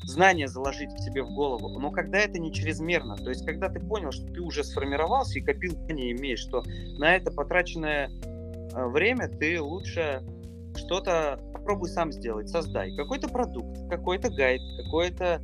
[0.03, 3.79] знания заложить к себе в голову, но когда это не чрезмерно, то есть когда ты
[3.79, 6.63] понял, что ты уже сформировался и копил знания имеешь, что
[6.97, 10.23] на это потраченное э, время ты лучше
[10.77, 12.95] что-то попробуй сам сделать, создай.
[12.95, 15.41] Какой-то продукт, какой-то гайд, какое-то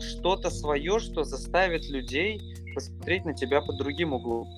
[0.00, 2.40] что-то свое, что заставит людей
[2.74, 4.48] посмотреть на тебя под другим углом.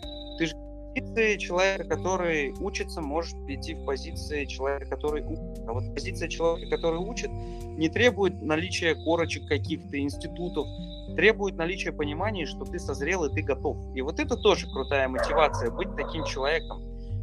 [0.94, 5.64] Позиции человека, который учится, может перейти в позиции человека, который учит.
[5.66, 7.30] А вот позиция человека, который учит,
[7.76, 10.66] не требует наличия корочек каких-то, институтов,
[11.16, 13.76] требует наличия понимания, что ты созрел и ты готов.
[13.96, 16.82] И вот это тоже крутая мотивация, быть таким человеком.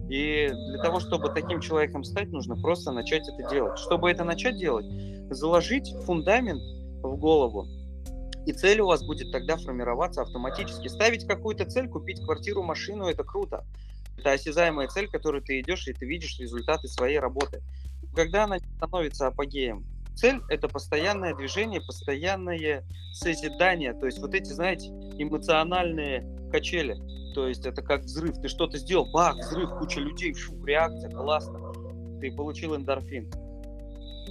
[0.10, 3.80] И для того, чтобы таким человеком стать, нужно просто начать это делать.
[3.80, 4.86] Чтобы это начать делать,
[5.30, 6.62] заложить фундамент
[7.02, 7.66] в голову,
[8.46, 10.88] и цель у вас будет тогда формироваться автоматически.
[10.88, 13.64] Ставить какую-то цель, купить квартиру, машину, это круто.
[14.18, 17.62] Это осязаемая цель, к которой ты идешь, и ты видишь результаты своей работы.
[18.16, 23.94] Когда она становится апогеем, цель– это постоянное движение, постоянное созидание.
[23.94, 26.98] То есть вот эти, знаете, эмоциональные качели.
[27.34, 28.36] То есть это как взрыв.
[28.42, 31.72] Ты что-то сделал, бах, взрыв, куча людей, шу, реакция, классно.
[32.20, 33.32] Ты получил эндорфин.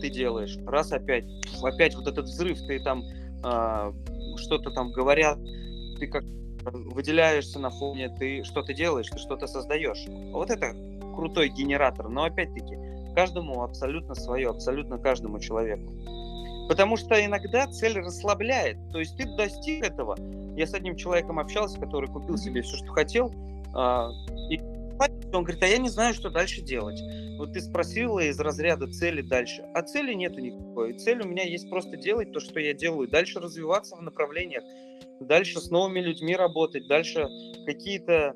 [0.01, 0.57] Ты делаешь.
[0.67, 1.25] Раз опять,
[1.63, 3.03] опять вот этот взрыв, ты там
[3.41, 5.39] что-то там говорят,
[5.99, 6.25] ты как
[6.65, 10.05] выделяешься на фоне, ты что-то делаешь, ты что-то создаешь.
[10.33, 10.75] Вот это
[11.15, 12.09] крутой генератор.
[12.09, 12.77] Но опять-таки,
[13.15, 15.93] каждому абсолютно свое, абсолютно каждому человеку.
[16.69, 18.77] Потому что иногда цель расслабляет.
[18.93, 20.17] То есть ты достиг этого.
[20.57, 23.33] Я с одним человеком общался, который купил себе все, что хотел,
[23.75, 24.11] а,
[24.51, 24.59] и
[25.33, 27.01] он говорит, а я не знаю, что дальше делать.
[27.39, 29.63] Вот ты спросила из разряда цели дальше.
[29.75, 30.99] А цели нету никакой.
[30.99, 33.09] Цель у меня есть просто делать то, что я делаю.
[33.09, 34.63] Дальше развиваться в направлениях.
[35.21, 36.87] Дальше с новыми людьми работать.
[36.87, 37.27] Дальше
[37.65, 38.35] какие-то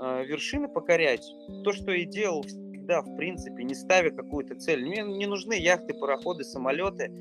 [0.00, 1.24] э, вершины покорять.
[1.64, 4.84] То, что я делал всегда, в принципе, не ставя какую-то цель.
[4.84, 7.12] Мне не нужны яхты, пароходы, самолеты,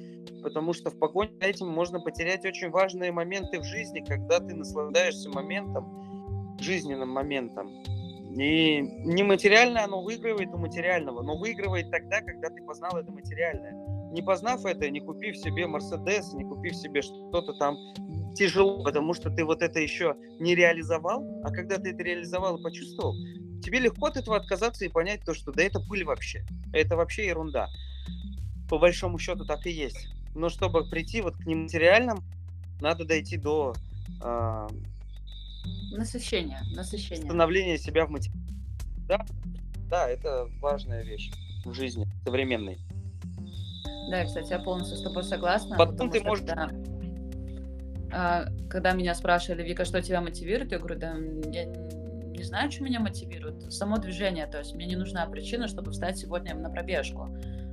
[0.41, 4.55] потому что в погоне за этим можно потерять очень важные моменты в жизни, когда ты
[4.55, 7.71] наслаждаешься моментом, жизненным моментом.
[8.29, 13.73] И нематериальное оно выигрывает у материального, но выигрывает тогда, когда ты познал это материальное.
[14.11, 17.75] Не познав это, не купив себе Мерседес, не купив себе что-то там
[18.35, 22.63] тяжело, потому что ты вот это еще не реализовал, а когда ты это реализовал и
[22.63, 23.15] почувствовал,
[23.63, 27.27] тебе легко от этого отказаться и понять то, что да это пыль вообще, это вообще
[27.27, 27.67] ерунда.
[28.69, 30.07] По большому счету так и есть.
[30.35, 32.19] Но чтобы прийти вот к нематериальным,
[32.81, 33.73] надо дойти до
[34.23, 34.67] э,
[35.91, 37.25] Насыщение, насыщение.
[37.25, 38.39] Становление себя в материале.
[39.07, 39.25] Да,
[39.89, 41.31] да, это важная вещь
[41.65, 42.77] в жизни современной.
[44.09, 45.77] Да, кстати, я полностью с тобой согласна.
[45.77, 46.45] Потом ты можешь...
[46.45, 46.69] Когда,
[48.11, 51.15] а, когда меня спрашивали, Вика, что тебя мотивирует, я говорю, да,
[51.51, 53.71] я не знаю, что меня мотивирует.
[53.71, 57.29] Само движение, то есть мне не нужна причина, чтобы встать сегодня на пробежку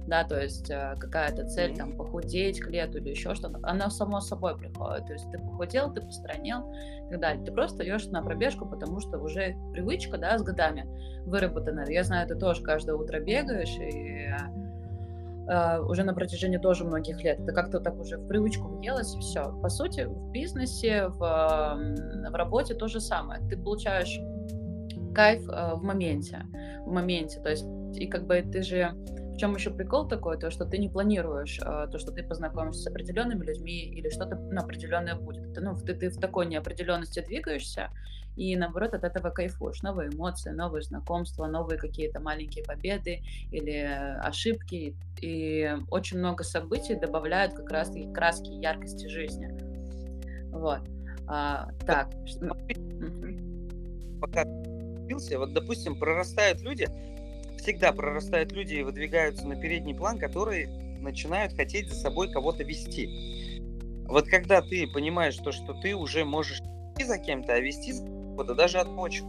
[0.07, 4.21] да, то есть э, какая-то цель там похудеть к лету или еще что-то, она само
[4.21, 6.73] собой приходит, то есть ты похудел, ты постранел
[7.07, 10.87] и так далее, ты просто идешь на пробежку, потому что уже привычка, да, с годами
[11.27, 14.27] выработана, я знаю, ты тоже каждое утро бегаешь и
[15.49, 17.39] Uh, уже на протяжении тоже многих лет.
[17.39, 19.57] Это как-то так уже в привычку въелось, и все.
[19.63, 23.41] По сути, в бизнесе, в, в работе то же самое.
[23.49, 24.19] Ты получаешь
[25.15, 26.47] кайф uh, в моменте.
[26.85, 27.39] В моменте.
[27.39, 28.93] То есть и как бы ты же
[29.37, 32.85] в чем еще прикол такой, то, что ты не планируешь, э, то, что ты познакомишься
[32.85, 35.53] с определенными людьми или что-то ну, определенное будет.
[35.53, 37.91] Ты, ну, ты, ты в такой неопределенности двигаешься,
[38.35, 39.83] и наоборот от этого кайфуешь.
[39.83, 43.21] Новые эмоции, новые знакомства, новые какие-то маленькие победы
[43.53, 43.77] или
[44.23, 44.97] ошибки.
[45.21, 49.51] И очень много событий добавляют как раз-таки краски и яркости жизни.
[50.51, 50.81] Вот.
[51.29, 52.09] А, так.
[54.19, 54.45] Пока
[55.37, 56.89] вот, допустим, прорастают люди,
[57.59, 60.69] всегда прорастают люди и выдвигаются на передний план, которые
[61.01, 63.63] начинают хотеть за собой кого-то вести.
[64.09, 68.55] Вот когда ты понимаешь то, что ты уже можешь идти за кем-то, а вести кого-то
[68.55, 69.23] даже от ночи,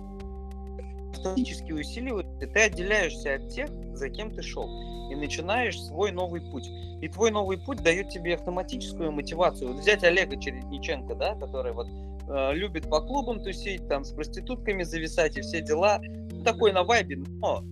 [1.12, 4.70] автоматически усиливается, ты отделяешься от тех, за кем ты шел,
[5.12, 6.68] и начинаешь свой новый путь.
[7.02, 9.72] И твой новый путь дает тебе автоматическую мотивацию.
[9.72, 14.84] Вот взять Олега Чередниченко, да, который вот э, любит по клубам тусить, там с проститутками
[14.84, 16.02] зависать и все дела,
[16.44, 17.64] такой на вайбе, но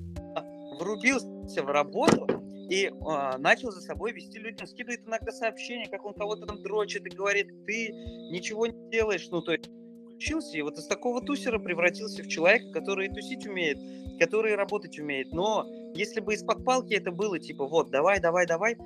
[0.80, 2.28] врубился в работу
[2.70, 7.06] и э, начал за собой вести людям, скидывает иногда сообщения, как он кого-то там дрочит
[7.06, 7.90] и говорит, ты
[8.32, 9.70] ничего не делаешь, ну то есть
[10.06, 13.78] включился, и вот из такого тусера превратился в человека, который тусить умеет,
[14.20, 15.32] который работать умеет.
[15.32, 18.78] Но если бы из-под палки это было, типа, вот, давай, давай, давай,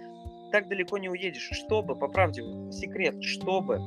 [0.52, 1.50] так далеко не уедешь.
[1.52, 3.80] Чтобы, по правде, секрет, чтобы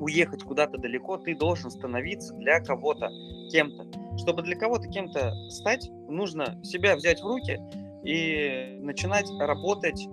[0.00, 3.10] уехать куда-то далеко, ты должен становиться для кого-то
[3.50, 3.86] кем-то.
[4.18, 7.58] Чтобы для кого-то кем-то стать, нужно себя взять в руки
[8.04, 10.06] и начинать работать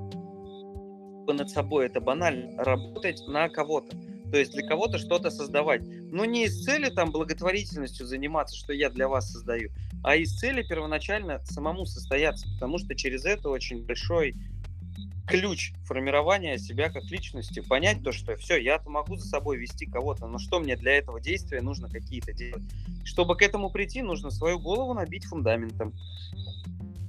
[1.28, 1.86] над собой.
[1.86, 2.62] Это банально.
[2.62, 3.96] Работать на кого-то.
[4.32, 5.84] То есть для кого-то что-то создавать.
[6.12, 9.70] Но не из цели там благотворительностью заниматься, что я для вас создаю,
[10.04, 12.48] а из цели первоначально самому состояться.
[12.56, 14.36] Потому что через это очень большой
[15.28, 20.28] ключ формирования себя как личности, понять то, что все, я могу за собой вести кого-то,
[20.28, 22.64] но что мне для этого действия нужно какие-то делать.
[23.04, 25.94] Чтобы к этому прийти, нужно свою голову набить фундаментом.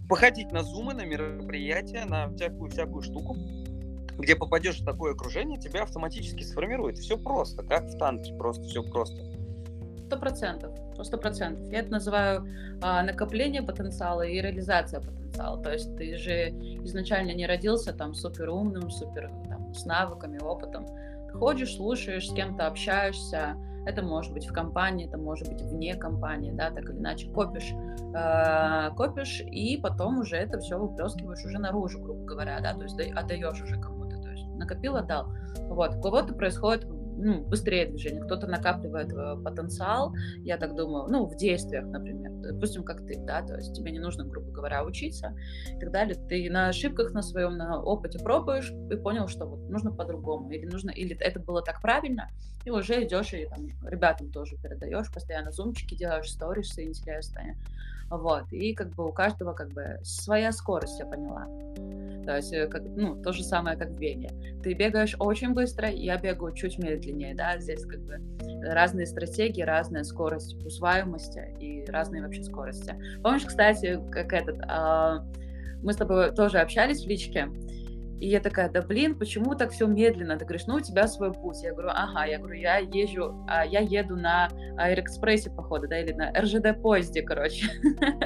[0.09, 3.37] Походить на зумы, на мероприятия, на всякую-всякую штуку,
[4.19, 6.99] где попадешь в такое окружение, тебя автоматически сформирует.
[6.99, 9.34] Все просто, как в танке, просто все просто.
[10.07, 11.67] Сто процентов, сто процентов.
[11.71, 12.47] Я это называю
[12.83, 15.63] а, накопление потенциала и реализация потенциала.
[15.63, 16.51] То есть ты же
[16.85, 20.87] изначально не родился там супер умным, супер там, с навыками, опытом.
[21.33, 23.57] Ходишь, слушаешь, с кем-то общаешься.
[23.87, 27.73] Это может быть в компании, это может быть вне компании, да, так или иначе копишь,
[28.15, 32.99] э, копишь и потом уже это все выплескиваешь уже наружу, грубо говоря, да, то есть
[32.99, 35.27] отдаешь уже кому-то, то есть накопил, отдал.
[35.69, 36.87] Вот, у кого-то происходит
[37.17, 42.85] ну, быстрее движение, кто-то накапливает э, потенциал, я так думаю, ну, в действиях, например, допустим,
[42.85, 45.37] как ты, да, то есть тебе не нужно, грубо говоря, учиться
[45.71, 49.69] и так далее, ты на ошибках на своем, на опыте пробуешь и понял, что вот
[49.71, 52.29] нужно по-другому, или нужно, или это было так правильно,
[52.65, 57.57] и уже идешь и там ребятам тоже передаешь, постоянно зумчики делаешь, сторисы интересные,
[58.11, 61.47] вот, и как бы у каждого как бы своя скорость, я поняла.
[62.25, 64.31] То есть, э, как, ну, то же самое, как в беге.
[64.63, 68.19] Ты бегаешь очень быстро, я бегаю чуть медленнее, да, здесь как бы
[68.63, 72.95] разные стратегии, разная скорость усваиваемости и разные вообще скорости.
[73.23, 75.19] Помнишь, кстати, как этот, э,
[75.83, 77.49] мы с тобой тоже общались в личке,
[78.21, 80.39] и я такая, да блин, почему так все медленно?
[80.39, 81.63] Ты говоришь, ну у тебя свой путь.
[81.63, 84.49] Я говорю, ага, я говорю, я езжу, а, я еду на
[84.79, 87.67] Аэроэкспрессе, походу, да, или на РЖД поезде, короче.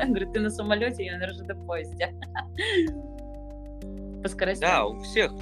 [0.06, 2.14] Говорю, ты на самолете, я на РЖД поезде.
[4.22, 4.60] По скорости.
[4.60, 5.32] Да, у всех,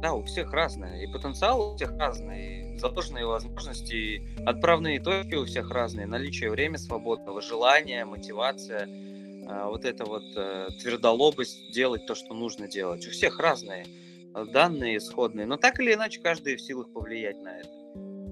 [0.00, 1.02] да, у всех разное.
[1.02, 6.50] И потенциал у всех разный, и заложенные возможности, и отправные точки у всех разные, наличие
[6.50, 8.88] времени свободного, желание, мотивация
[9.50, 13.06] а, вот эта вот э, твердолобость делать то, что нужно делать.
[13.06, 13.84] У всех разные
[14.34, 17.68] э, данные исходные, но так или иначе каждый в силах повлиять на это.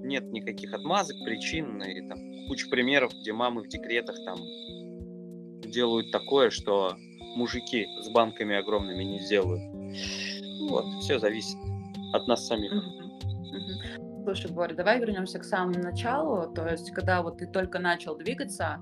[0.05, 4.39] Нет никаких отмазок, причин и там куча примеров, где мамы в декретах там
[5.63, 6.97] делают такое, что
[7.37, 9.63] мужики с банками огромными не сделают.
[10.69, 11.57] Вот, все зависит
[12.13, 12.73] от нас самих.
[14.25, 16.53] Слушай, Боря, давай вернемся к самому началу.
[16.53, 18.81] То есть, когда вот ты только начал двигаться,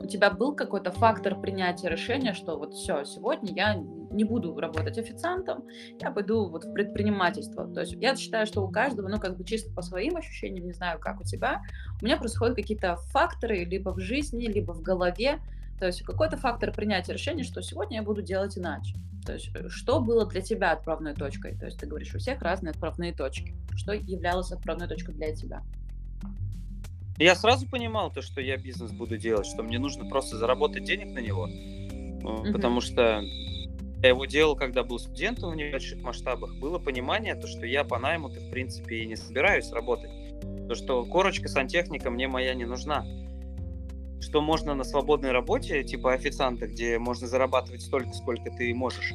[0.00, 4.98] у тебя был какой-то фактор принятия решения, что вот все, сегодня я не буду работать
[4.98, 5.64] официантом,
[6.00, 7.66] я пойду вот в предпринимательство.
[7.72, 10.72] То есть я считаю, что у каждого, ну как бы чисто по своим ощущениям, не
[10.72, 11.62] знаю, как у тебя,
[12.00, 15.40] у меня происходят какие-то факторы либо в жизни, либо в голове,
[15.84, 18.96] то есть какой-то фактор принятия решения, что сегодня я буду делать иначе.
[19.26, 21.58] То есть э, что было для тебя отправной точкой?
[21.58, 23.54] То есть ты говоришь, у всех разные отправные точки.
[23.76, 25.62] Что являлось отправной точкой для тебя?
[27.18, 31.08] Я сразу понимал то, что я бизнес буду делать, что мне нужно просто заработать денег
[31.08, 32.52] на него, mm-hmm.
[32.54, 33.20] потому что
[34.02, 37.98] я его делал, когда был студентом в небольших масштабах, было понимание, то, что я по
[37.98, 40.10] найму-то, в принципе, и не собираюсь работать.
[40.66, 43.04] То, что корочка сантехника мне моя не нужна.
[44.24, 49.12] Что можно на свободной работе, типа официанта, где можно зарабатывать столько, сколько ты можешь,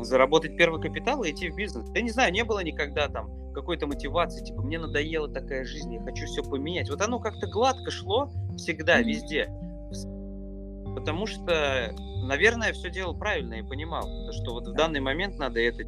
[0.00, 1.86] заработать первый капитал и идти в бизнес.
[1.94, 6.00] Я не знаю, не было никогда там какой-то мотивации, типа, мне надоела такая жизнь, я
[6.00, 6.88] хочу все поменять.
[6.88, 9.48] Вот оно как-то гладко шло всегда, везде.
[10.94, 11.94] Потому что,
[12.26, 15.82] наверное, все делал правильно и понимал, что вот в данный момент надо это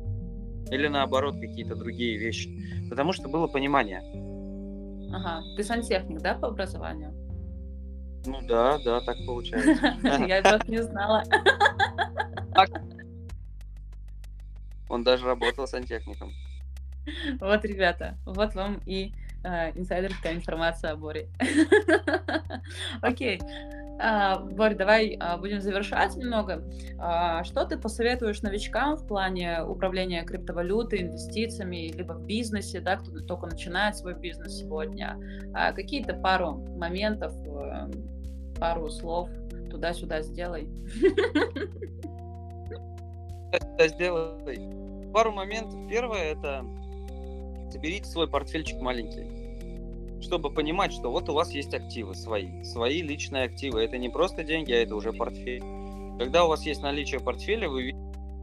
[0.70, 2.50] или наоборот какие-то другие вещи.
[2.90, 4.02] Потому что было понимание.
[5.14, 5.42] Ага.
[5.56, 7.23] Ты сантехник, да, по образованию?
[8.26, 9.96] Ну да, да, так получается.
[10.26, 11.24] Я просто не знала.
[14.88, 16.32] Он даже работал сантехником.
[17.40, 19.12] Вот, ребята, вот вам и
[19.42, 21.28] э, инсайдерская информация о Боре.
[23.02, 23.40] Окей.
[24.00, 26.64] А, Борь, давай а, будем завершать немного.
[26.98, 33.12] А, что ты посоветуешь новичкам в плане управления криптовалютой, инвестициями, либо в бизнесе, да, кто
[33.20, 35.16] только начинает свой бизнес сегодня?
[35.52, 37.90] Какие-то пару моментов, э,
[38.64, 39.28] пару слов
[39.70, 40.66] туда-сюда сделай.
[43.52, 45.12] Туда сделай.
[45.12, 45.86] Пару моментов.
[45.90, 46.64] Первое это
[47.70, 49.44] соберите свой портфельчик маленький
[50.22, 53.82] чтобы понимать, что вот у вас есть активы свои, свои личные активы.
[53.82, 55.62] Это не просто деньги, а это уже портфель.
[56.18, 57.92] Когда у вас есть наличие портфеля, вы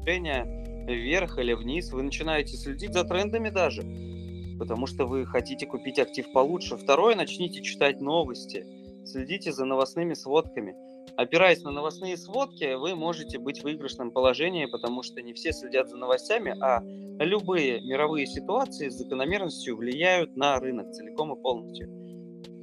[0.05, 0.45] видите
[0.85, 3.81] вверх или вниз, вы начинаете следить за трендами даже,
[4.59, 6.77] потому что вы хотите купить актив получше.
[6.77, 8.63] Второе, начните читать новости,
[9.05, 10.75] следите за новостными сводками.
[11.17, 15.89] Опираясь на новостные сводки, вы можете быть в выигрышном положении, потому что не все следят
[15.89, 16.81] за новостями, а
[17.23, 21.89] любые мировые ситуации с закономерностью влияют на рынок целиком и полностью.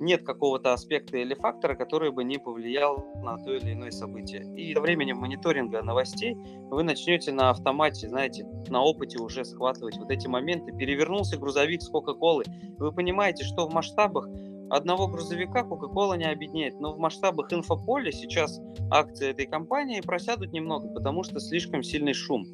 [0.00, 4.44] Нет какого-то аспекта или фактора, который бы не повлиял на то или иное событие.
[4.56, 6.36] И со временем мониторинга новостей
[6.70, 10.70] вы начнете на автомате, знаете, на опыте уже схватывать вот эти моменты.
[10.72, 12.44] Перевернулся грузовик с Кока-Колы.
[12.78, 14.28] Вы понимаете, что в масштабах
[14.70, 18.60] одного грузовика Coca-Cola не объединяет, но в масштабах инфополя сейчас
[18.90, 22.46] акции этой компании просядут немного, потому что слишком сильный шум.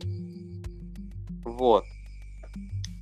[1.45, 1.85] Вот.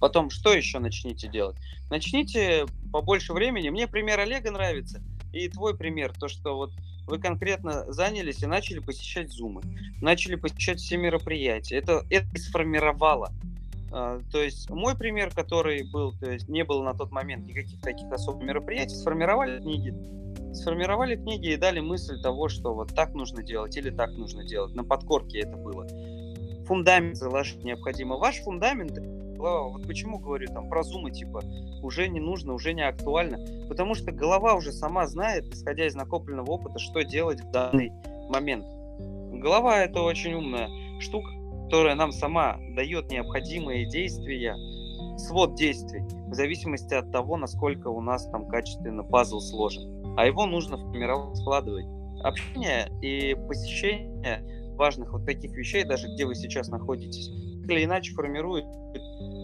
[0.00, 1.56] Потом, что еще начните делать?
[1.88, 3.70] Начните побольше времени.
[3.70, 5.00] Мне пример Олега нравится.
[5.32, 6.72] И твой пример, то, что вот
[7.06, 9.62] вы конкретно занялись и начали посещать зумы,
[10.00, 11.76] начали посещать все мероприятия.
[11.76, 13.32] Это, это сформировало
[13.93, 18.11] то есть мой пример, который был, то есть не было на тот момент никаких таких
[18.11, 19.95] особых мероприятий, сформировали книги.
[20.55, 24.74] Сформировали книги и дали мысль того, что вот так нужно делать или так нужно делать.
[24.74, 25.86] На подкорке это было.
[26.66, 28.16] Фундамент заложить необходимо.
[28.16, 28.99] Ваш фундамент,
[29.36, 31.43] вот почему говорю там про зумы, типа,
[31.82, 33.40] уже не нужно, уже не актуально.
[33.68, 37.93] Потому что голова уже сама знает, исходя из накопленного опыта, что делать в данный
[38.28, 38.64] момент.
[38.99, 40.68] Голова это очень умная
[41.01, 41.30] штука,
[41.73, 44.55] которая нам сама дает необходимые действия,
[45.16, 50.14] свод действий, в зависимости от того, насколько у нас там качественно пазл сложен.
[50.18, 51.87] А его нужно формировать, складывать.
[52.23, 54.45] Общение и посещение
[54.77, 57.31] важных вот таких вещей, даже где вы сейчас находитесь,
[57.62, 58.66] так или иначе формирует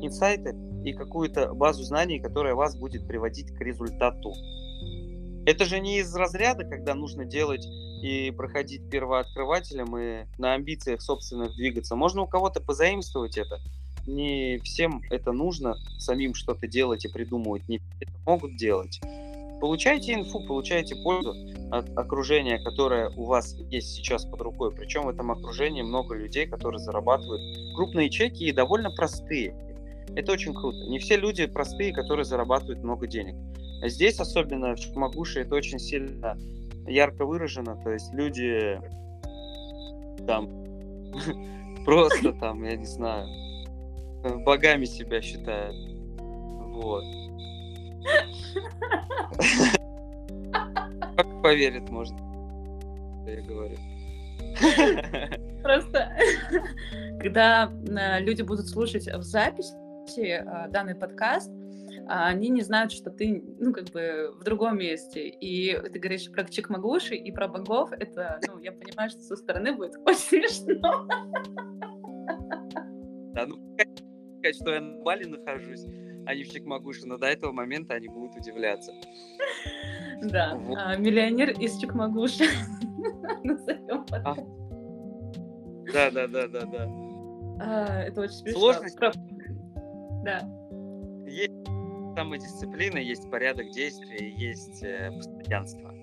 [0.02, 0.54] инсайты
[0.84, 4.34] и какую-то базу знаний, которая вас будет приводить к результату.
[5.48, 7.64] Это же не из разряда, когда нужно делать
[8.02, 11.96] и проходить первооткрывателем и на амбициях собственных двигаться.
[11.96, 13.58] Можно у кого-то позаимствовать это.
[14.06, 17.66] Не всем это нужно, самим что-то делать и придумывать.
[17.66, 19.00] Не это могут делать.
[19.58, 21.34] Получайте инфу, получайте пользу
[21.70, 24.70] от окружения, которое у вас есть сейчас под рукой.
[24.70, 29.54] Причем в этом окружении много людей, которые зарабатывают крупные чеки и довольно простые.
[30.14, 30.76] Это очень круто.
[30.90, 33.34] Не все люди простые, которые зарабатывают много денег.
[33.82, 36.36] Здесь, особенно в Чукмагуше, это очень сильно
[36.86, 38.80] ярко выражено, то есть люди
[40.26, 40.48] там
[41.84, 43.26] просто там, я не знаю,
[44.44, 45.76] богами себя считают.
[46.18, 47.04] Вот.
[51.16, 52.14] Как поверит, может,
[53.26, 53.76] я говорю.
[55.62, 56.16] Просто,
[57.20, 59.74] когда э, люди будут слушать в записи
[60.18, 61.50] э, данный подкаст,
[62.08, 65.28] они не знают, что ты, ну, как бы в другом месте.
[65.28, 69.74] И ты говоришь про Чикмагуши и про богов, это, ну, я понимаю, что со стороны
[69.74, 71.06] будет очень смешно.
[73.34, 73.56] Да, ну,
[74.38, 75.84] сказать, что я на Бали нахожусь,
[76.26, 78.92] а не в Чикмагуше, но до этого момента они будут удивляться.
[80.22, 80.78] Да, вот.
[80.80, 82.44] а, миллионер из Чикмагуши.
[83.44, 84.34] Назовем а.
[85.92, 86.88] Да, да, да, да, да.
[87.60, 88.60] А, это очень смешно.
[88.60, 88.98] Сложность.
[90.24, 90.57] Да.
[92.18, 95.94] Самодисциплина, есть порядок действий, есть э, постоянство,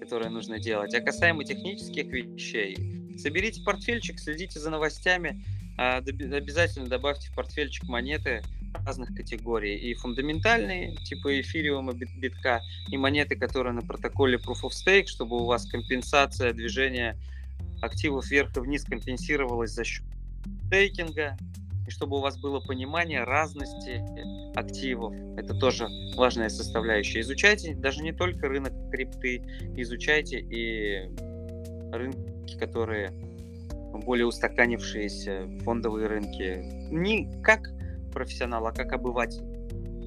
[0.00, 0.92] которое нужно делать.
[0.94, 2.76] А касаемо технических вещей,
[3.16, 5.44] соберите портфельчик, следите за новостями,
[5.78, 8.42] а, обязательно добавьте в портфельчик монеты,
[8.84, 9.76] разных категорий.
[9.76, 15.44] И фундаментальные, типа эфириума, битка, и монеты, которые на протоколе Proof of Stake, чтобы у
[15.44, 17.16] вас компенсация движения
[17.80, 20.04] активов вверх и вниз компенсировалась за счет
[20.66, 21.36] стейкинга,
[21.90, 24.02] и чтобы у вас было понимание разности
[24.56, 25.12] активов.
[25.36, 27.20] Это тоже важная составляющая.
[27.20, 29.42] Изучайте даже не только рынок крипты,
[29.76, 31.10] изучайте и
[31.92, 33.10] рынки, которые
[34.06, 36.62] более устаканившиеся, фондовые рынки.
[36.92, 37.68] Не как
[38.12, 39.42] профессионал, а как обыватель.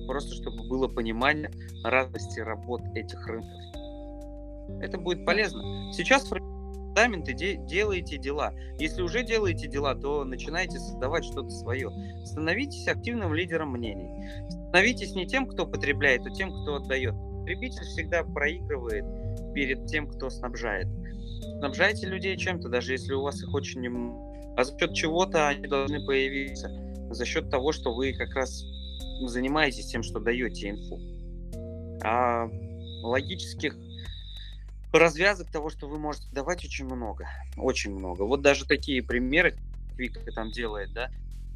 [0.08, 1.52] Просто чтобы было понимание
[1.84, 3.52] разности работ этих рынков.
[4.82, 5.92] Это будет полезно.
[5.92, 6.26] Сейчас
[6.94, 8.54] фундаменты де- делаете дела.
[8.78, 11.90] Если уже делаете дела, то начинайте создавать что-то свое.
[12.26, 14.10] Становитесь активным лидером мнений.
[14.70, 17.16] Становитесь не тем, кто потребляет, а тем, кто отдает.
[17.40, 19.06] Потребитель всегда проигрывает
[19.54, 20.88] перед тем, кто снабжает.
[21.60, 24.18] Снабжайте людей чем-то, даже если у вас их очень немного.
[24.56, 26.70] А за счет чего-то они должны появиться.
[27.10, 28.64] За счет того, что вы как раз
[29.26, 31.00] занимаетесь тем, что даете инфу.
[32.04, 32.48] А
[33.02, 33.78] логических
[35.00, 37.28] развязок того, что вы можете давать, очень много.
[37.58, 38.24] Очень много.
[38.24, 39.56] Вот даже такие примеры,
[39.98, 41.10] Вика там делает, да,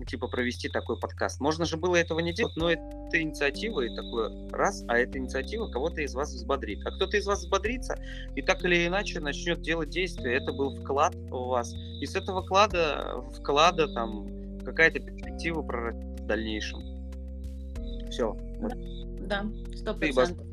[0.05, 1.39] типа провести такой подкаст.
[1.39, 5.67] Можно же было этого не делать, но это инициатива и такой раз, а эта инициатива
[5.67, 6.85] кого-то из вас взбодрит.
[6.85, 7.97] А кто-то из вас взбодрится
[8.35, 10.35] и так или иначе начнет делать действия.
[10.35, 11.73] Это был вклад у вас.
[11.73, 14.27] И с этого вклада, вклада там
[14.63, 16.81] какая-то перспектива прорастет в дальнейшем.
[18.09, 18.38] Все.
[19.21, 20.46] Да, сто процентов.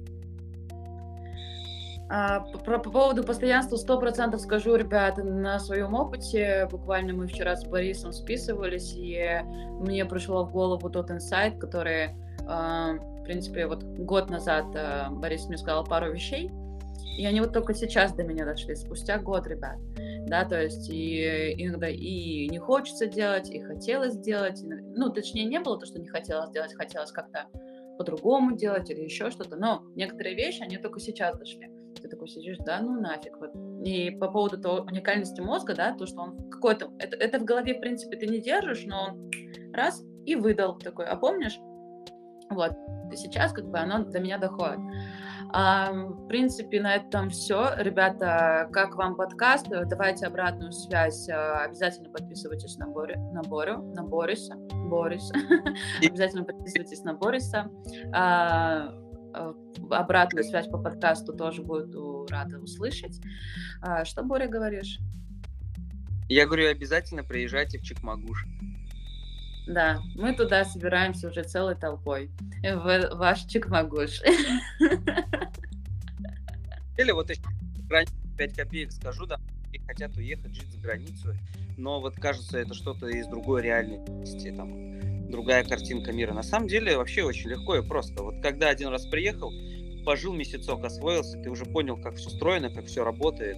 [2.17, 6.69] А, по, по поводу постоянства сто процентов скажу, ребята, на своем опыте.
[6.71, 9.41] Буквально мы вчера с Борисом списывались, и
[9.81, 12.13] мне пришло в голову тот инсайт, который, э,
[12.47, 16.53] в принципе, вот год назад э, Борис мне сказал пару вещей,
[17.19, 19.79] и они вот только сейчас до меня дошли, спустя год, ребят.
[20.29, 24.63] Да, то есть и иногда и не хочется делать, и хотелось делать.
[24.63, 27.47] Ну, точнее, не было то, что не хотелось делать, хотелось как-то
[27.99, 29.57] по-другому делать или еще что-то.
[29.57, 33.37] Но некоторые вещи, они только сейчас дошли ты такой сидишь, да, ну нафиг.
[33.39, 33.51] Вот.
[33.85, 37.75] И по поводу того, уникальности мозга, да, то, что он какой-то, это, это в голове,
[37.75, 39.31] в принципе, ты не держишь, но он
[39.73, 41.59] раз и выдал такой, а помнишь?
[42.51, 42.73] Вот,
[43.11, 44.79] и сейчас как бы оно до меня доходит.
[45.57, 47.71] А, в принципе, на этом все.
[47.79, 49.69] Ребята, как вам подкаст?
[49.69, 51.29] Давайте обратную связь.
[51.29, 54.57] А, обязательно подписывайтесь на, Бори, на Борю, на Бориса.
[54.57, 55.31] Борис.
[56.05, 57.71] Обязательно подписывайтесь на Бориса.
[59.35, 59.53] Э,
[59.91, 63.21] обратную связь по подкасту тоже буду рада услышать.
[63.83, 64.99] А, что, Боря, говоришь?
[66.29, 68.47] Я говорю, обязательно приезжайте в Чикмагуш.
[69.67, 72.31] Да, мы туда собираемся уже целой толпой.
[72.63, 74.21] В ваш Чикмагуш.
[76.97, 77.43] Или вот еще
[78.39, 79.41] 5 копеек скажу, да,
[79.73, 81.35] и хотят уехать жить за границу,
[81.77, 84.71] но вот кажется, это что-то из другой реальности, там,
[85.35, 86.33] другая картинка мира.
[86.33, 88.23] На самом деле вообще очень легко и просто.
[88.23, 89.53] Вот когда один раз приехал,
[90.05, 93.57] пожил месяцок, освоился, ты уже понял, как все устроено, как все работает.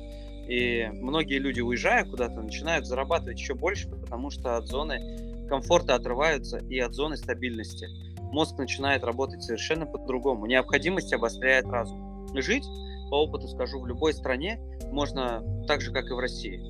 [0.48, 6.58] И многие люди, уезжая куда-то, начинают зарабатывать еще больше, потому что от зоны комфорта отрываются
[6.58, 7.88] и от зоны стабильности.
[8.32, 10.46] Мозг начинает работать совершенно по-другому.
[10.46, 12.26] Необходимость обостряет разум.
[12.34, 12.64] Жить,
[13.10, 14.58] по опыту скажу, в любой стране
[14.92, 16.60] можно так же, как и в России,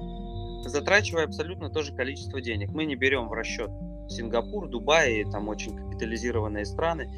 [0.68, 2.70] затрачивая абсолютно то же количество денег.
[2.70, 3.70] Мы не берем в расчет
[4.08, 7.10] Сингапур, Дубай, там очень капитализированные страны.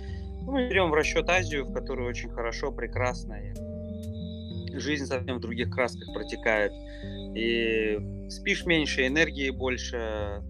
[0.42, 3.34] Ну, мы берем в расчет Азию, в которой очень хорошо, прекрасно.
[3.34, 6.72] И жизнь совсем в других красках протекает.
[7.36, 10.42] И спишь меньше, энергии больше,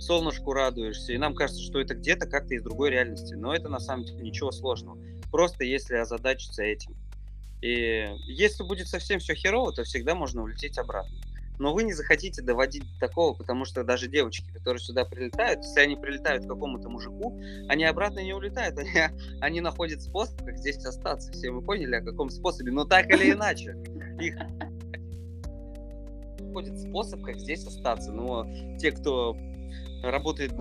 [0.00, 1.12] солнышку радуешься.
[1.12, 3.34] И нам кажется, что это где-то как-то из другой реальности.
[3.34, 4.98] Но это на самом деле ничего сложного.
[5.30, 6.96] Просто если озадачиться этим.
[7.60, 11.16] И если будет совсем все херово, то всегда можно улететь обратно
[11.58, 15.80] но вы не захотите доводить до такого, потому что даже девочки, которые сюда прилетают, если
[15.80, 17.38] они прилетают к какому-то мужику,
[17.68, 18.90] они обратно не улетают, они,
[19.40, 21.30] они находят способ, как здесь остаться.
[21.32, 23.76] Все мы поняли, о каком способе, но так или иначе.
[24.20, 24.36] Их
[26.40, 28.12] находит способ, как здесь остаться.
[28.12, 28.46] Но
[28.78, 29.36] те, кто
[30.02, 30.52] работает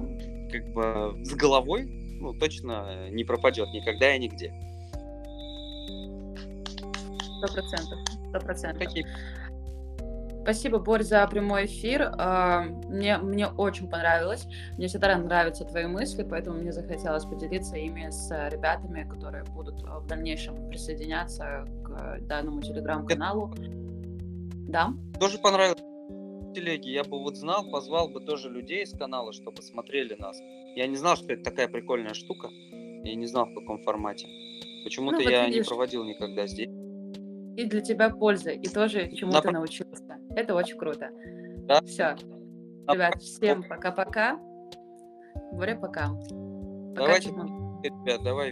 [0.51, 1.85] как бы с головой,
[2.19, 4.53] ну, точно не пропадет никогда и нигде.
[7.37, 7.99] Сто процентов.
[8.29, 8.93] Сто процентов.
[10.43, 12.13] Спасибо, Борь, за прямой эфир.
[12.17, 14.47] А, мне, мне очень понравилось.
[14.77, 20.07] Мне всегда нравятся твои мысли, поэтому мне захотелось поделиться ими с ребятами, которые будут в
[20.07, 23.53] дальнейшем присоединяться к данному телеграм-каналу.
[24.67, 24.93] Да?
[25.19, 25.81] Тоже понравилось
[26.53, 26.89] телеги.
[26.89, 30.39] Я бы вот знал, позвал бы тоже людей из канала, чтобы смотрели нас.
[30.75, 32.49] Я не знал, что это такая прикольная штука.
[33.03, 34.27] Я не знал, в каком формате.
[34.83, 35.65] Почему-то ну, вот я видишь.
[35.65, 36.69] не проводил никогда здесь.
[37.57, 39.59] И для тебя польза, и тоже чему-то На...
[39.59, 40.17] научился.
[40.35, 41.09] Это очень круто.
[41.67, 41.81] Да?
[41.81, 42.15] Все.
[42.89, 44.39] Ребят, всем пока-пока.
[45.53, 46.09] Боря, пока.
[46.93, 48.51] Давайте, ребят, давай.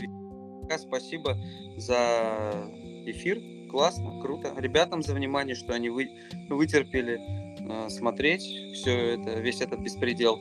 [0.78, 1.36] Спасибо
[1.78, 2.70] за
[3.06, 3.40] эфир.
[3.72, 4.54] Классно, круто.
[4.58, 6.10] Ребятам за внимание, что они вы,
[6.50, 7.20] вытерпели
[7.60, 8.42] э, смотреть
[8.74, 10.40] все это, весь этот беспредел.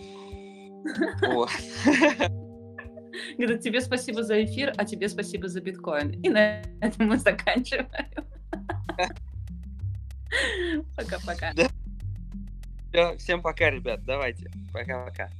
[3.36, 6.20] Говорит, тебе спасибо за эфир, а тебе спасибо за биткоин.
[6.22, 7.88] И на этом мы заканчиваем.
[10.96, 11.52] Пока-пока.
[13.18, 14.04] Всем пока, ребят.
[14.04, 14.50] Давайте.
[14.72, 15.30] Пока-пока.